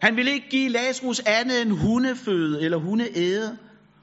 Han 0.00 0.16
vil 0.16 0.28
ikke 0.28 0.48
give 0.48 0.68
Lazarus 0.68 1.20
andet 1.20 1.62
end 1.62 1.72
hundeføde 1.72 2.62
eller 2.62 2.78
hundeæde, 2.78 3.58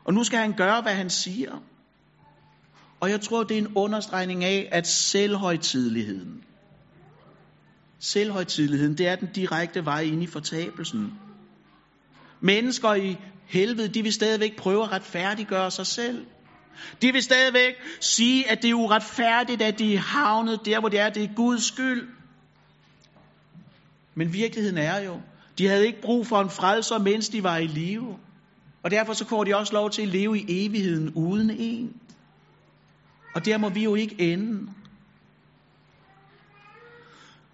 og 0.06 0.14
nu 0.14 0.24
skal 0.24 0.40
han 0.40 0.54
gøre, 0.54 0.82
hvad 0.82 0.94
han 0.94 1.10
siger. 1.10 1.64
Og 3.00 3.10
jeg 3.10 3.22
tror, 3.22 3.44
det 3.44 3.58
er 3.58 3.62
en 3.62 3.74
understregning 3.76 4.44
af, 4.44 4.70
at 4.72 4.88
selvhøjtidligheden, 4.88 6.44
selvhøjtidligheden, 8.00 8.98
det 8.98 9.08
er 9.08 9.16
den 9.16 9.30
direkte 9.36 9.86
vej 9.86 10.02
ind 10.02 10.24
i 10.24 10.28
fortabelsen. 10.28 11.14
Mennesker 12.42 12.94
i 12.94 13.18
helvede, 13.48 13.88
de 13.88 14.04
vil 14.04 14.14
stadigvæk 14.14 14.58
prøve 14.58 14.84
at 14.84 14.92
retfærdiggøre 14.92 15.72
sig 15.72 15.86
selv. 15.86 16.26
De 17.02 17.12
vil 17.12 17.24
stadigvæk 17.24 17.76
sige, 18.00 18.52
at 18.52 18.62
det 18.62 18.70
er 18.70 18.74
uretfærdigt, 18.74 19.62
at 19.62 19.80
de 19.80 19.96
er 19.96 20.00
havnet 20.00 20.60
der, 20.66 20.80
hvor 20.80 20.90
det 20.90 21.00
er. 21.00 21.10
Det 21.10 21.24
er 21.24 21.34
Guds 21.36 21.64
skyld. 21.64 22.10
Men 24.16 24.34
virkeligheden 24.34 24.78
er 24.78 25.04
jo, 25.04 25.22
de 25.58 25.68
havde 25.68 25.86
ikke 25.86 26.02
brug 26.02 26.28
for 26.28 26.42
en 26.42 26.50
frelser, 26.50 26.98
mens 26.98 27.30
de 27.30 27.44
var 27.44 27.58
i 27.58 27.68
live. 27.68 28.18
Og 28.86 28.92
derfor 28.92 29.14
så 29.14 29.26
får 29.26 29.44
de 29.44 29.56
også 29.56 29.74
lov 29.74 29.90
til 29.90 30.02
at 30.02 30.08
leve 30.08 30.40
i 30.40 30.66
evigheden 30.66 31.14
uden 31.16 31.50
en. 31.50 31.94
Og 33.36 33.46
der 33.46 33.58
må 33.58 33.70
vi 33.70 33.84
jo 33.84 33.96
ikke 33.96 34.34
ende. 34.34 34.72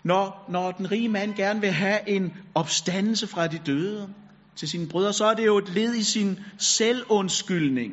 Når, 0.04 0.46
når 0.50 0.72
den 0.72 0.92
rige 0.92 1.10
mand 1.10 1.36
gerne 1.36 1.62
vil 1.62 1.72
have 1.72 2.10
en 2.10 2.34
opstandelse 2.56 3.28
fra 3.28 3.48
de 3.48 3.60
døde 3.66 4.14
til 4.56 4.70
sine 4.70 4.88
brødre, 4.88 5.14
så 5.14 5.26
er 5.26 5.34
det 5.34 5.46
jo 5.46 5.58
et 5.58 5.70
led 5.70 5.96
i 5.96 6.04
sin 6.04 6.40
selvundskyldning. 6.58 7.92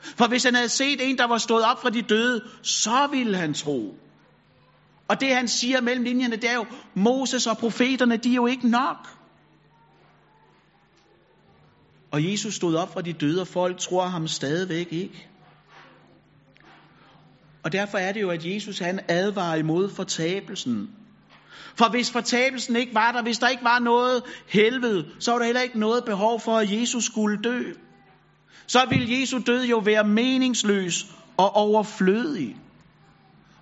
For 0.00 0.28
hvis 0.28 0.44
han 0.44 0.54
havde 0.54 0.68
set 0.68 1.10
en, 1.10 1.18
der 1.18 1.26
var 1.26 1.38
stået 1.38 1.64
op 1.64 1.82
fra 1.82 1.90
de 1.90 2.02
døde, 2.02 2.42
så 2.62 3.08
ville 3.10 3.36
han 3.36 3.54
tro. 3.54 3.96
Og 5.08 5.20
det 5.20 5.34
han 5.34 5.48
siger 5.48 5.80
mellem 5.80 6.04
linjerne, 6.04 6.36
det 6.36 6.50
er 6.50 6.54
jo, 6.54 6.66
Moses 6.94 7.46
og 7.46 7.58
profeterne, 7.58 8.16
de 8.16 8.30
er 8.30 8.34
jo 8.34 8.46
ikke 8.46 8.68
nok. 8.68 9.17
Og 12.10 12.30
Jesus 12.30 12.54
stod 12.54 12.74
op 12.74 12.92
fra 12.92 13.02
de 13.02 13.12
døde, 13.12 13.40
og 13.40 13.48
folk 13.48 13.78
tror 13.78 14.06
ham 14.06 14.28
stadigvæk 14.28 14.92
ikke. 14.92 15.28
Og 17.62 17.72
derfor 17.72 17.98
er 17.98 18.12
det 18.12 18.20
jo, 18.20 18.30
at 18.30 18.46
Jesus 18.46 18.78
han 18.78 19.00
advarer 19.08 19.56
imod 19.56 19.90
fortabelsen. 19.90 20.90
For 21.76 21.90
hvis 21.90 22.10
fortabelsen 22.10 22.76
ikke 22.76 22.94
var 22.94 23.12
der, 23.12 23.22
hvis 23.22 23.38
der 23.38 23.48
ikke 23.48 23.64
var 23.64 23.78
noget 23.78 24.22
helvede, 24.48 25.06
så 25.18 25.30
var 25.30 25.38
der 25.38 25.46
heller 25.46 25.62
ikke 25.62 25.78
noget 25.78 26.04
behov 26.04 26.40
for, 26.40 26.56
at 26.56 26.72
Jesus 26.72 27.04
skulle 27.04 27.42
dø. 27.42 27.62
Så 28.66 28.86
ville 28.90 29.20
Jesu 29.20 29.38
død 29.46 29.64
jo 29.64 29.78
være 29.78 30.04
meningsløs 30.04 31.06
og 31.36 31.56
overflødig. 31.56 32.56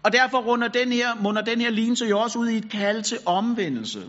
Og 0.02 0.12
derfor 0.12 0.38
runder 0.38 0.68
den 0.68 0.92
her, 0.92 1.14
munder 1.14 1.42
den 1.42 1.60
her 1.60 1.70
lignelse 1.70 2.06
jo 2.06 2.18
også 2.18 2.38
ud 2.38 2.48
i 2.48 2.56
et 2.56 2.70
kald 2.70 3.02
til 3.02 3.18
omvendelse. 3.26 4.02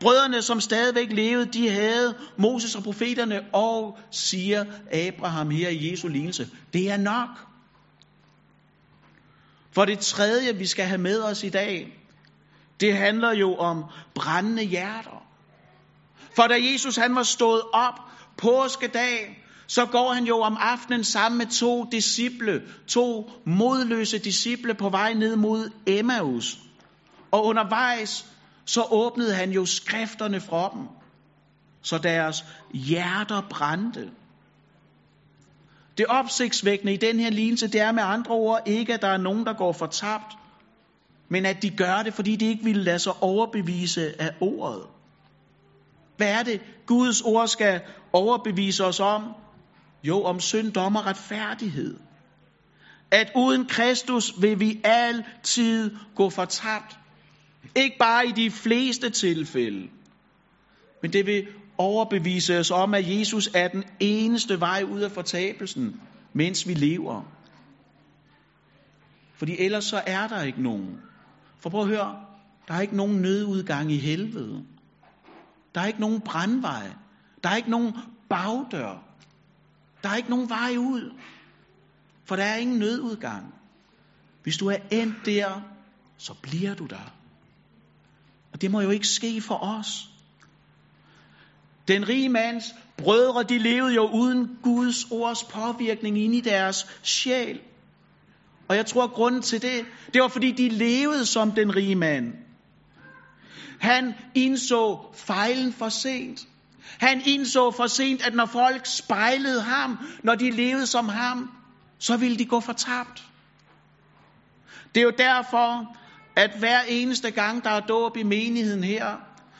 Brødrene, 0.00 0.42
som 0.42 0.60
stadigvæk 0.60 1.12
levede, 1.12 1.52
de 1.52 1.70
havde 1.70 2.14
Moses 2.38 2.74
og 2.74 2.82
profeterne, 2.82 3.40
og 3.52 3.98
siger 4.10 4.64
Abraham 4.92 5.50
her 5.50 5.68
i 5.68 5.90
Jesu 5.90 6.08
lignelse. 6.08 6.48
Det 6.72 6.90
er 6.90 6.96
nok. 6.96 7.28
For 9.72 9.84
det 9.84 9.98
tredje, 9.98 10.56
vi 10.56 10.66
skal 10.66 10.84
have 10.84 10.98
med 10.98 11.22
os 11.22 11.42
i 11.42 11.48
dag, 11.48 12.00
det 12.80 12.96
handler 12.96 13.32
jo 13.32 13.54
om 13.54 13.84
brændende 14.14 14.62
hjerter. 14.62 15.26
For 16.36 16.46
da 16.46 16.54
Jesus 16.72 16.96
han 16.96 17.14
var 17.14 17.22
stået 17.22 17.62
op 17.72 18.00
påskedag, 18.36 19.44
så 19.66 19.86
går 19.86 20.12
han 20.12 20.24
jo 20.24 20.40
om 20.40 20.56
aftenen 20.60 21.04
sammen 21.04 21.38
med 21.38 21.46
to 21.46 21.84
disciple, 21.92 22.62
to 22.88 23.30
modløse 23.46 24.18
disciple 24.18 24.74
på 24.74 24.88
vej 24.88 25.12
ned 25.12 25.36
mod 25.36 25.70
Emmaus. 25.86 26.58
Og 27.30 27.44
undervejs, 27.44 28.26
så 28.64 28.86
åbnede 28.90 29.34
han 29.34 29.50
jo 29.50 29.66
skrifterne 29.66 30.40
for 30.40 30.68
dem, 30.68 30.88
så 31.82 31.98
deres 31.98 32.44
hjerter 32.74 33.42
brændte. 33.50 34.10
Det 35.98 36.06
opsigtsvækkende 36.06 36.94
i 36.94 36.96
den 36.96 37.20
her 37.20 37.30
lignelse, 37.30 37.68
det 37.68 37.80
er 37.80 37.92
med 37.92 38.02
andre 38.02 38.34
ord 38.34 38.62
ikke, 38.66 38.94
at 38.94 39.02
der 39.02 39.08
er 39.08 39.16
nogen, 39.16 39.46
der 39.46 39.52
går 39.52 39.72
fortabt, 39.72 40.36
men 41.28 41.46
at 41.46 41.62
de 41.62 41.70
gør 41.70 42.02
det, 42.02 42.14
fordi 42.14 42.36
de 42.36 42.46
ikke 42.46 42.64
ville 42.64 42.82
lade 42.82 42.98
sig 42.98 43.12
overbevise 43.20 44.22
af 44.22 44.34
ordet. 44.40 44.82
Hvad 46.16 46.32
er 46.32 46.42
det, 46.42 46.60
Guds 46.86 47.20
ord 47.20 47.48
skal 47.48 47.80
overbevise 48.12 48.84
os 48.84 49.00
om? 49.00 49.34
Jo, 50.04 50.22
om 50.22 50.40
synd, 50.40 50.72
dom 50.72 50.96
og 50.96 51.06
retfærdighed. 51.06 51.96
At 53.10 53.32
uden 53.36 53.66
Kristus 53.66 54.32
vil 54.40 54.60
vi 54.60 54.80
altid 54.84 55.96
gå 56.16 56.30
fortabt. 56.30 56.98
Ikke 57.76 57.96
bare 57.98 58.26
i 58.26 58.32
de 58.32 58.50
fleste 58.50 59.10
tilfælde. 59.10 59.88
Men 61.02 61.12
det 61.12 61.26
vil 61.26 61.46
overbevise 61.78 62.58
os 62.58 62.70
om, 62.70 62.94
at 62.94 63.18
Jesus 63.18 63.50
er 63.54 63.68
den 63.68 63.84
eneste 64.00 64.60
vej 64.60 64.84
ud 64.90 65.00
af 65.00 65.10
fortabelsen, 65.10 66.00
mens 66.32 66.68
vi 66.68 66.74
lever. 66.74 67.22
Fordi 69.34 69.56
ellers 69.58 69.84
så 69.84 70.02
er 70.06 70.28
der 70.28 70.42
ikke 70.42 70.62
nogen. 70.62 71.00
For 71.60 71.70
prøv 71.70 71.80
at 71.80 71.88
høre, 71.88 72.20
der 72.68 72.74
er 72.74 72.80
ikke 72.80 72.96
nogen 72.96 73.22
nødudgang 73.22 73.92
i 73.92 73.96
helvede. 73.96 74.64
Der 75.74 75.80
er 75.80 75.86
ikke 75.86 76.00
nogen 76.00 76.20
brandvej. 76.20 76.90
Der 77.44 77.48
er 77.48 77.56
ikke 77.56 77.70
nogen 77.70 77.92
bagdør. 78.28 79.02
Der 80.02 80.08
er 80.08 80.16
ikke 80.16 80.30
nogen 80.30 80.48
vej 80.48 80.76
ud. 80.78 81.12
For 82.24 82.36
der 82.36 82.44
er 82.44 82.56
ingen 82.56 82.78
nødudgang. 82.78 83.54
Hvis 84.42 84.56
du 84.56 84.66
er 84.68 84.76
endt 84.90 85.26
der, 85.26 85.60
så 86.18 86.34
bliver 86.42 86.74
du 86.74 86.86
der. 86.86 87.12
Og 88.54 88.60
det 88.60 88.70
må 88.70 88.80
jo 88.80 88.90
ikke 88.90 89.06
ske 89.08 89.40
for 89.40 89.54
os. 89.62 90.08
Den 91.88 92.08
rige 92.08 92.28
mands 92.28 92.64
brødre, 92.96 93.42
de 93.42 93.58
levede 93.58 93.94
jo 93.94 94.06
uden 94.06 94.58
Guds 94.62 95.04
ords 95.10 95.44
påvirkning 95.44 96.18
ind 96.18 96.34
i 96.34 96.40
deres 96.40 96.86
sjæl. 97.02 97.60
Og 98.68 98.76
jeg 98.76 98.86
tror, 98.86 99.04
at 99.04 99.10
grunden 99.10 99.42
til 99.42 99.62
det, 99.62 99.84
det 100.14 100.22
var 100.22 100.28
fordi, 100.28 100.50
de 100.50 100.68
levede 100.68 101.26
som 101.26 101.52
den 101.52 101.76
rige 101.76 101.94
mand. 101.94 102.32
Han 103.80 104.14
indså 104.34 104.98
fejlen 105.14 105.72
for 105.72 105.88
sent. 105.88 106.40
Han 106.98 107.22
indså 107.26 107.70
for 107.70 107.86
sent, 107.86 108.26
at 108.26 108.34
når 108.34 108.46
folk 108.46 108.86
spejlede 108.86 109.60
ham, 109.60 109.98
når 110.22 110.34
de 110.34 110.50
levede 110.50 110.86
som 110.86 111.08
ham, 111.08 111.50
så 111.98 112.16
ville 112.16 112.36
de 112.36 112.44
gå 112.44 112.60
fortabt. 112.60 113.24
Det 114.94 115.00
er 115.00 115.04
jo 115.04 115.12
derfor, 115.18 115.96
at 116.36 116.50
hver 116.58 116.80
eneste 116.88 117.30
gang, 117.30 117.64
der 117.64 117.70
er 117.70 117.80
dåb 117.80 118.16
i 118.16 118.22
menigheden 118.22 118.84
her, 118.84 119.16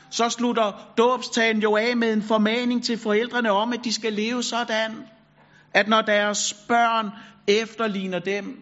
så 0.09 0.29
slutter 0.29 0.93
dåbstagen 0.97 1.61
jo 1.61 1.75
af 1.75 1.97
med 1.97 2.13
en 2.13 2.23
formaning 2.23 2.83
til 2.83 2.97
forældrene 2.97 3.51
om, 3.51 3.73
at 3.73 3.79
de 3.83 3.93
skal 3.93 4.13
leve 4.13 4.43
sådan, 4.43 4.91
at 5.73 5.87
når 5.87 6.01
deres 6.01 6.53
børn 6.67 7.09
efterligner 7.47 8.19
dem, 8.19 8.61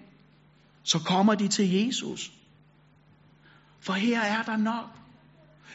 så 0.84 1.00
kommer 1.00 1.36
de 1.36 1.48
til 1.48 1.72
Jesus. 1.72 2.32
For 3.82 3.94
her 3.94 4.22
er 4.22 4.44
der 4.44 4.58
nok. 4.58 4.90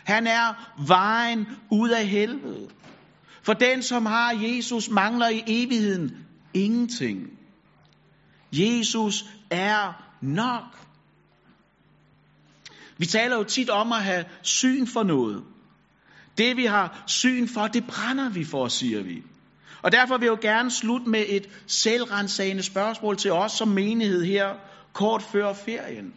Han 0.04 0.26
er 0.26 0.72
vejen 0.86 1.46
ud 1.70 1.88
af 1.88 2.06
helvede. 2.06 2.68
For 3.42 3.52
den, 3.52 3.82
som 3.82 4.06
har 4.06 4.32
Jesus, 4.32 4.90
mangler 4.90 5.28
i 5.28 5.42
evigheden 5.46 6.26
ingenting. 6.54 7.38
Jesus 8.52 9.24
er 9.50 9.92
nok. 10.20 10.87
Vi 12.98 13.06
taler 13.06 13.36
jo 13.36 13.44
tit 13.44 13.70
om 13.70 13.92
at 13.92 14.02
have 14.02 14.24
syn 14.42 14.86
for 14.86 15.02
noget. 15.02 15.42
Det 16.38 16.56
vi 16.56 16.64
har 16.64 17.02
syn 17.06 17.48
for, 17.48 17.66
det 17.66 17.86
brænder 17.86 18.28
vi 18.30 18.44
for, 18.44 18.68
siger 18.68 19.02
vi. 19.02 19.22
Og 19.82 19.92
derfor 19.92 20.18
vil 20.18 20.26
jeg 20.26 20.30
jo 20.30 20.38
gerne 20.42 20.70
slutte 20.70 21.10
med 21.10 21.24
et 21.28 21.48
selvrensagende 21.66 22.62
spørgsmål 22.62 23.16
til 23.16 23.32
os 23.32 23.52
som 23.52 23.68
menighed 23.68 24.24
her, 24.24 24.54
kort 24.92 25.22
før 25.22 25.52
ferien. 25.52 26.14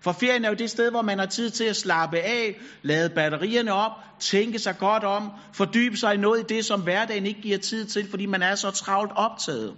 For 0.00 0.12
ferien 0.12 0.44
er 0.44 0.48
jo 0.48 0.54
det 0.54 0.70
sted, 0.70 0.90
hvor 0.90 1.02
man 1.02 1.18
har 1.18 1.26
tid 1.26 1.50
til 1.50 1.64
at 1.64 1.76
slappe 1.76 2.18
af, 2.18 2.56
lade 2.82 3.10
batterierne 3.10 3.72
op, 3.72 3.92
tænke 4.20 4.58
sig 4.58 4.78
godt 4.78 5.04
om, 5.04 5.30
fordybe 5.52 5.96
sig 5.96 6.14
i 6.14 6.16
noget 6.16 6.40
i 6.40 6.54
det, 6.54 6.64
som 6.64 6.82
hverdagen 6.82 7.26
ikke 7.26 7.40
giver 7.40 7.58
tid 7.58 7.86
til, 7.86 8.10
fordi 8.10 8.26
man 8.26 8.42
er 8.42 8.54
så 8.54 8.70
travlt 8.70 9.12
optaget. 9.14 9.74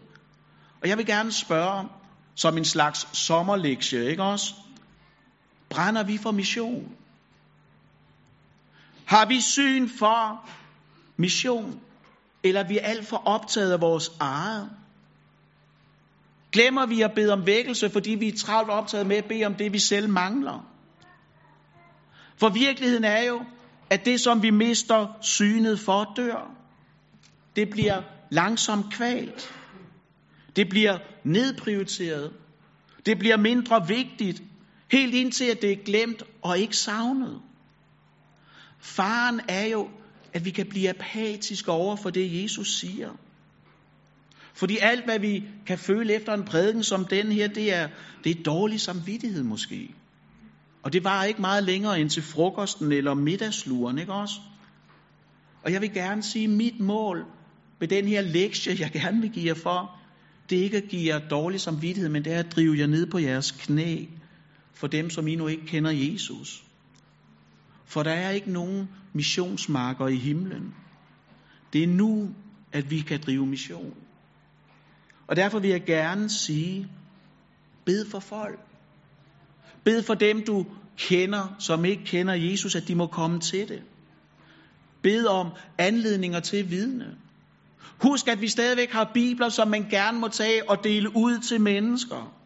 Og 0.83 0.88
jeg 0.88 0.98
vil 0.98 1.07
gerne 1.07 1.33
spørge, 1.33 1.88
som 2.35 2.59
en 2.59 2.64
slags 2.64 3.18
sommerlektie, 3.18 4.11
ikke 4.11 4.22
også? 4.22 4.54
Brænder 5.70 6.02
vi 6.02 6.18
for 6.18 6.31
mission? 6.31 6.96
Har 9.04 9.26
vi 9.26 9.40
syn 9.40 9.88
for 9.88 10.48
mission? 11.16 11.81
Eller 12.42 12.61
er 12.61 12.68
vi 12.68 12.78
alt 12.78 13.07
for 13.07 13.16
optaget 13.16 13.72
af 13.72 13.81
vores 13.81 14.11
eget? 14.20 14.70
Glemmer 16.52 16.87
vi 16.87 17.02
at 17.02 17.12
bede 17.14 17.33
om 17.33 17.46
vækkelse, 17.46 17.90
fordi 17.90 18.11
vi 18.11 18.28
er 18.28 18.37
travlt 18.37 18.70
optaget 18.70 19.07
med 19.07 19.16
at 19.16 19.24
bede 19.24 19.44
om 19.44 19.54
det, 19.54 19.72
vi 19.72 19.78
selv 19.78 20.09
mangler? 20.09 20.66
For 22.37 22.48
virkeligheden 22.48 23.04
er 23.04 23.22
jo, 23.22 23.44
at 23.90 24.04
det, 24.04 24.20
som 24.20 24.42
vi 24.42 24.50
mister 24.50 25.07
synet 25.20 25.81
for, 25.81 26.12
dør. 26.16 26.50
Det 27.57 27.70
bliver 27.70 28.02
langsomt 28.31 28.92
kvalt. 28.92 29.54
Det 30.57 30.68
bliver 30.68 30.98
nedprioriteret. 31.24 32.33
Det 33.07 33.18
bliver 33.18 33.37
mindre 33.37 33.87
vigtigt, 33.88 34.42
helt 34.90 35.14
indtil 35.14 35.44
at 35.44 35.62
det 35.62 35.72
er 35.72 35.85
glemt 35.85 36.22
og 36.42 36.59
ikke 36.59 36.77
savnet. 36.77 37.40
Faren 38.81 39.40
er 39.48 39.66
jo, 39.66 39.88
at 40.33 40.44
vi 40.44 40.51
kan 40.51 40.66
blive 40.66 40.88
apatiske 40.88 41.70
over 41.70 41.96
for 41.96 42.11
det, 42.11 42.42
Jesus 42.42 42.81
siger. 42.81 43.11
Fordi 44.55 44.79
alt, 44.81 45.05
hvad 45.05 45.18
vi 45.18 45.44
kan 45.66 45.79
føle 45.79 46.14
efter 46.14 46.35
en 46.35 46.44
prædiken 46.44 46.83
som 46.83 47.05
den 47.05 47.33
her, 47.33 47.48
det 47.48 47.74
er, 47.74 47.88
det 48.24 48.38
er 48.38 48.42
dårlig 48.42 48.81
samvittighed 48.81 49.42
måske. 49.42 49.94
Og 50.83 50.92
det 50.92 51.05
var 51.05 51.24
ikke 51.24 51.40
meget 51.40 51.64
længere 51.64 52.01
end 52.01 52.11
til 52.11 52.22
frokosten 52.22 52.92
eller 52.92 53.14
middagsluren, 53.14 53.98
ikke 53.98 54.12
også? 54.12 54.35
Og 55.64 55.72
jeg 55.72 55.81
vil 55.81 55.92
gerne 55.92 56.22
sige, 56.22 56.44
at 56.44 56.51
mit 56.51 56.81
mål 56.81 57.24
med 57.81 57.88
den 57.88 58.09
her 58.09 58.20
lektie, 58.20 58.77
jeg 58.81 58.90
gerne 58.92 59.20
vil 59.20 59.31
give 59.31 59.46
jer 59.46 59.55
for, 59.55 59.98
det 60.51 60.59
er 60.59 60.62
ikke 60.62 60.77
at 60.77 60.88
give 60.88 61.14
jer 61.14 61.29
dårlig 61.29 61.61
samvittighed, 61.61 62.11
men 62.11 62.24
det 62.24 62.33
er 62.33 62.38
at 62.38 62.53
drive 62.57 62.79
jer 62.79 62.87
ned 62.87 63.07
på 63.07 63.18
jeres 63.18 63.51
knæ 63.51 64.05
for 64.78 64.86
dem, 64.86 65.10
som 65.10 65.28
I 65.28 65.34
nu 65.34 65.46
ikke 65.46 65.66
kender 65.66 65.90
Jesus. 65.90 66.64
For 67.84 68.02
der 68.02 68.10
er 68.10 68.30
ikke 68.30 68.50
nogen 68.50 68.88
missionsmarker 69.12 70.06
i 70.06 70.16
himlen. 70.16 70.74
Det 71.72 71.82
er 71.82 71.86
nu, 71.86 72.34
at 72.72 72.90
vi 72.90 73.00
kan 73.00 73.20
drive 73.26 73.46
mission. 73.46 73.94
Og 75.26 75.36
derfor 75.36 75.58
vil 75.58 75.70
jeg 75.70 75.84
gerne 75.84 76.30
sige, 76.30 76.88
bed 77.84 78.10
for 78.10 78.20
folk. 78.20 78.58
Bed 79.84 80.02
for 80.02 80.14
dem, 80.14 80.44
du 80.44 80.66
kender, 80.96 81.56
som 81.58 81.84
ikke 81.84 82.04
kender 82.04 82.34
Jesus, 82.34 82.74
at 82.74 82.88
de 82.88 82.94
må 82.94 83.06
komme 83.06 83.40
til 83.40 83.68
det. 83.68 83.82
Bed 85.02 85.26
om 85.26 85.48
anledninger 85.78 86.40
til 86.40 86.70
vidne. 86.70 87.16
Husk, 88.02 88.28
at 88.28 88.40
vi 88.40 88.48
stadigvæk 88.48 88.90
har 88.90 89.10
bibler, 89.14 89.48
som 89.48 89.68
man 89.68 89.88
gerne 89.90 90.18
må 90.18 90.28
tage 90.28 90.70
og 90.70 90.84
dele 90.84 91.16
ud 91.16 91.38
til 91.38 91.60
mennesker. 91.60 92.38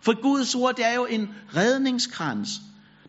For 0.00 0.20
Guds 0.22 0.54
ord, 0.54 0.74
det 0.76 0.86
er 0.86 0.94
jo 0.94 1.06
en 1.06 1.34
redningskrans. 1.56 2.48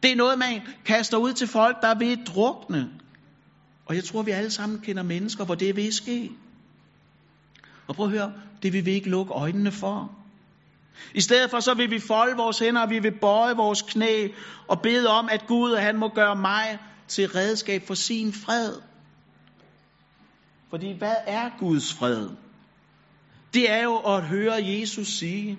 Det 0.03 0.11
er 0.11 0.15
noget, 0.15 0.39
man 0.39 0.61
kaster 0.85 1.17
ud 1.17 1.33
til 1.33 1.47
folk, 1.47 1.81
der 1.81 1.87
er 1.87 1.97
ved 1.97 2.11
at 2.11 2.27
drukne. 2.27 2.89
Og 3.85 3.95
jeg 3.95 4.03
tror, 4.03 4.21
vi 4.21 4.31
alle 4.31 4.51
sammen 4.51 4.79
kender 4.79 5.03
mennesker, 5.03 5.45
hvor 5.45 5.55
det 5.55 5.69
er 5.69 5.73
ved 5.73 5.87
at 5.87 5.93
ske. 5.93 6.31
Og 7.87 7.95
prøv 7.95 8.05
at 8.05 8.11
høre, 8.11 8.33
det 8.63 8.73
vil 8.73 8.85
vi 8.85 8.91
ikke 8.91 9.09
lukke 9.09 9.33
øjnene 9.33 9.71
for. 9.71 10.15
I 11.15 11.21
stedet 11.21 11.49
for 11.49 11.59
så 11.59 11.73
vil 11.73 11.91
vi 11.91 11.99
folde 11.99 12.37
vores 12.37 12.59
hænder, 12.59 12.81
og 12.81 12.89
vi 12.89 12.99
vil 12.99 13.19
bøje 13.21 13.55
vores 13.55 13.81
knæ 13.81 14.27
og 14.67 14.81
bede 14.81 15.09
om, 15.09 15.29
at 15.31 15.47
Gud 15.47 15.77
han 15.77 15.97
må 15.97 16.09
gøre 16.09 16.35
mig 16.35 16.79
til 17.07 17.29
redskab 17.29 17.87
for 17.87 17.93
sin 17.93 18.33
fred. 18.33 18.73
Fordi 20.69 20.91
hvad 20.97 21.15
er 21.27 21.49
Guds 21.59 21.93
fred? 21.93 22.29
Det 23.53 23.71
er 23.71 23.83
jo 23.83 23.97
at 23.97 24.23
høre 24.23 24.53
Jesus 24.63 25.07
sige, 25.07 25.57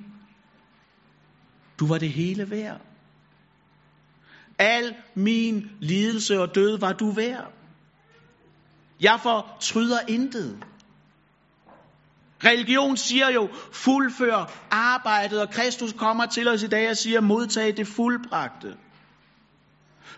du 1.78 1.86
var 1.86 1.98
det 1.98 2.10
hele 2.10 2.50
værd. 2.50 2.80
Al 4.58 4.94
min 5.14 5.70
lidelse 5.80 6.40
og 6.40 6.54
død 6.54 6.78
var 6.78 6.92
du 6.92 7.10
værd. 7.10 7.52
Jeg 9.00 9.20
fortryder 9.22 9.98
intet. 10.08 10.64
Religion 12.44 12.96
siger 12.96 13.30
jo, 13.30 13.48
fuldfør 13.72 14.52
arbejdet, 14.70 15.40
og 15.40 15.50
Kristus 15.50 15.92
kommer 15.92 16.26
til 16.26 16.48
os 16.48 16.62
i 16.62 16.66
dag 16.66 16.90
og 16.90 16.96
siger, 16.96 17.20
modtag 17.20 17.76
det 17.76 17.86
fuldbragte. 17.86 18.76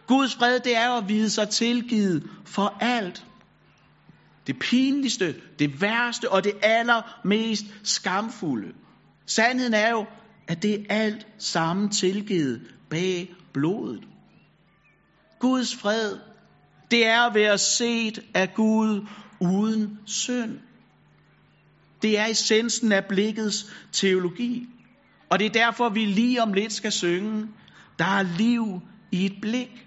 Guds 0.07 0.35
fred, 0.35 0.61
det 0.61 0.77
er 0.77 0.91
at 0.91 1.09
vide 1.09 1.31
sig 1.31 1.49
tilgivet 1.49 2.31
for 2.45 2.77
alt. 2.81 3.25
Det 4.47 4.59
pinligste, 4.59 5.35
det 5.59 5.81
værste 5.81 6.33
og 6.33 6.45
det 6.45 6.53
allermest 6.63 7.65
skamfulde. 7.83 8.73
Sandheden 9.27 9.75
er 9.75 9.91
jo, 9.91 10.07
at 10.49 10.63
det 10.63 10.75
er 10.75 10.85
alt 10.89 11.27
sammen 11.39 11.89
tilgivet 11.89 12.61
bag 12.91 13.35
blodet. 13.53 14.05
Guds 15.41 15.77
fred, 15.77 16.19
det 16.91 17.07
er 17.07 17.21
at 17.21 17.35
være 17.35 17.59
set 17.59 18.19
af 18.35 18.55
Gud 18.55 19.07
uden 19.41 19.99
synd. 20.07 20.59
Det 22.03 22.19
er 22.19 22.27
essensen 22.27 22.93
af 22.93 23.05
blikkets 23.05 23.67
teologi. 23.93 24.67
Og 25.31 25.39
det 25.39 25.47
er 25.47 25.51
derfor, 25.51 25.89
vi 25.89 26.05
lige 26.05 26.43
om 26.43 26.53
lidt 26.53 26.73
skal 26.73 26.93
synge, 26.93 27.49
der 27.99 28.05
er 28.05 28.23
liv 28.39 28.81
i 29.13 29.27
et 29.27 29.41
blik. 29.43 29.87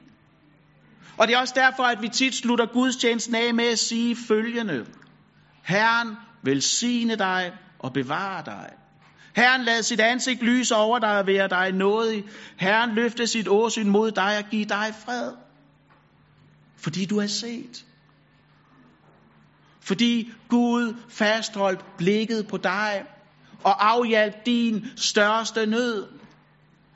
Og 1.18 1.28
det 1.28 1.36
er 1.36 1.40
også 1.40 1.54
derfor, 1.58 1.84
at 1.84 2.02
vi 2.02 2.08
tit 2.08 2.36
slutter 2.36 2.66
gudstjenesten 2.66 3.36
af 3.36 3.54
med 3.54 3.66
at 3.66 3.80
sige 3.80 4.16
følgende. 4.28 4.86
Herren 5.64 6.16
velsigne 6.44 7.16
dig 7.16 7.54
og 7.80 7.94
bevare 7.94 8.46
dig. 8.46 8.70
Herren 9.38 9.64
lad 9.64 9.84
sit 9.84 10.00
ansigt 10.00 10.44
lyse 10.44 10.76
over 10.76 11.00
dig 11.00 11.20
og 11.20 11.28
være 11.28 11.48
dig 11.48 11.72
nådig. 11.72 12.24
Herren 12.56 12.96
løfte 12.96 13.28
sit 13.28 13.48
åsyn 13.48 13.90
mod 13.90 14.12
dig 14.12 14.38
og 14.38 14.50
give 14.52 14.66
dig 14.66 14.94
fred. 15.06 15.32
Fordi 16.78 17.06
du 17.06 17.18
er 17.18 17.28
set. 17.28 17.86
Fordi 19.82 20.32
Gud 20.50 20.94
fastholdt 21.10 21.98
blikket 21.98 22.48
på 22.48 22.58
dig 22.58 23.04
og 23.64 23.90
afhjalp 23.90 24.46
din 24.46 24.86
største 24.96 25.66
nød. 25.66 26.08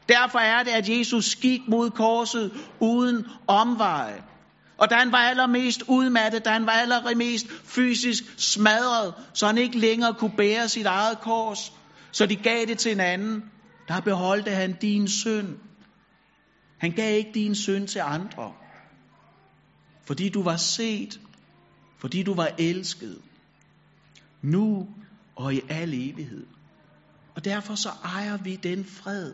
Derfor 0.09 0.39
er 0.39 0.63
det, 0.63 0.71
at 0.71 0.89
Jesus 0.89 1.35
gik 1.35 1.61
mod 1.67 1.89
korset 1.89 2.51
uden 2.79 3.25
omveje. 3.47 4.23
Og 4.77 4.89
da 4.89 4.95
han 4.95 5.11
var 5.11 5.17
allermest 5.17 5.83
udmattet, 5.87 6.45
da 6.45 6.49
han 6.49 6.65
var 6.65 6.71
allermest 6.71 7.45
fysisk 7.65 8.23
smadret, 8.37 9.13
så 9.33 9.47
han 9.47 9.57
ikke 9.57 9.79
længere 9.79 10.13
kunne 10.13 10.35
bære 10.37 10.69
sit 10.69 10.85
eget 10.85 11.19
kors, 11.21 11.73
så 12.11 12.25
de 12.25 12.35
gav 12.35 12.65
det 12.65 12.79
til 12.79 12.91
en 12.91 12.99
anden, 12.99 13.43
der 13.87 14.01
beholdte 14.01 14.51
han 14.51 14.77
din 14.81 15.07
synd. 15.07 15.57
Han 16.77 16.91
gav 16.91 17.17
ikke 17.17 17.31
din 17.33 17.55
synd 17.55 17.87
til 17.87 17.99
andre. 17.99 18.53
Fordi 20.05 20.29
du 20.29 20.43
var 20.43 20.57
set 20.57 21.19
fordi 22.01 22.23
du 22.23 22.33
var 22.33 22.49
elsket, 22.59 23.21
nu 24.41 24.87
og 25.35 25.53
i 25.53 25.61
al 25.69 25.93
evighed. 25.93 26.45
Og 27.35 27.45
derfor 27.45 27.75
så 27.75 27.89
ejer 28.03 28.37
vi 28.37 28.55
den 28.55 28.85
fred, 28.85 29.33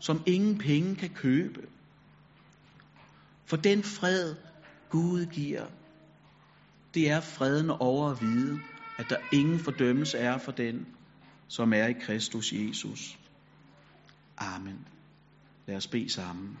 som 0.00 0.22
ingen 0.26 0.58
penge 0.58 0.96
kan 0.96 1.10
købe. 1.10 1.60
For 3.46 3.56
den 3.56 3.82
fred, 3.82 4.34
Gud 4.90 5.26
giver, 5.26 5.66
det 6.94 7.10
er 7.10 7.20
freden 7.20 7.70
over 7.70 8.10
at 8.10 8.20
vide, 8.20 8.60
at 8.98 9.10
der 9.10 9.16
ingen 9.32 9.60
fordømmelse 9.60 10.18
er 10.18 10.38
for 10.38 10.52
den, 10.52 10.86
som 11.48 11.72
er 11.72 11.86
i 11.86 11.92
Kristus 11.92 12.52
Jesus. 12.52 13.18
Amen. 14.36 14.86
Lad 15.66 15.76
os 15.76 15.86
bede 15.86 16.10
sammen. 16.10 16.58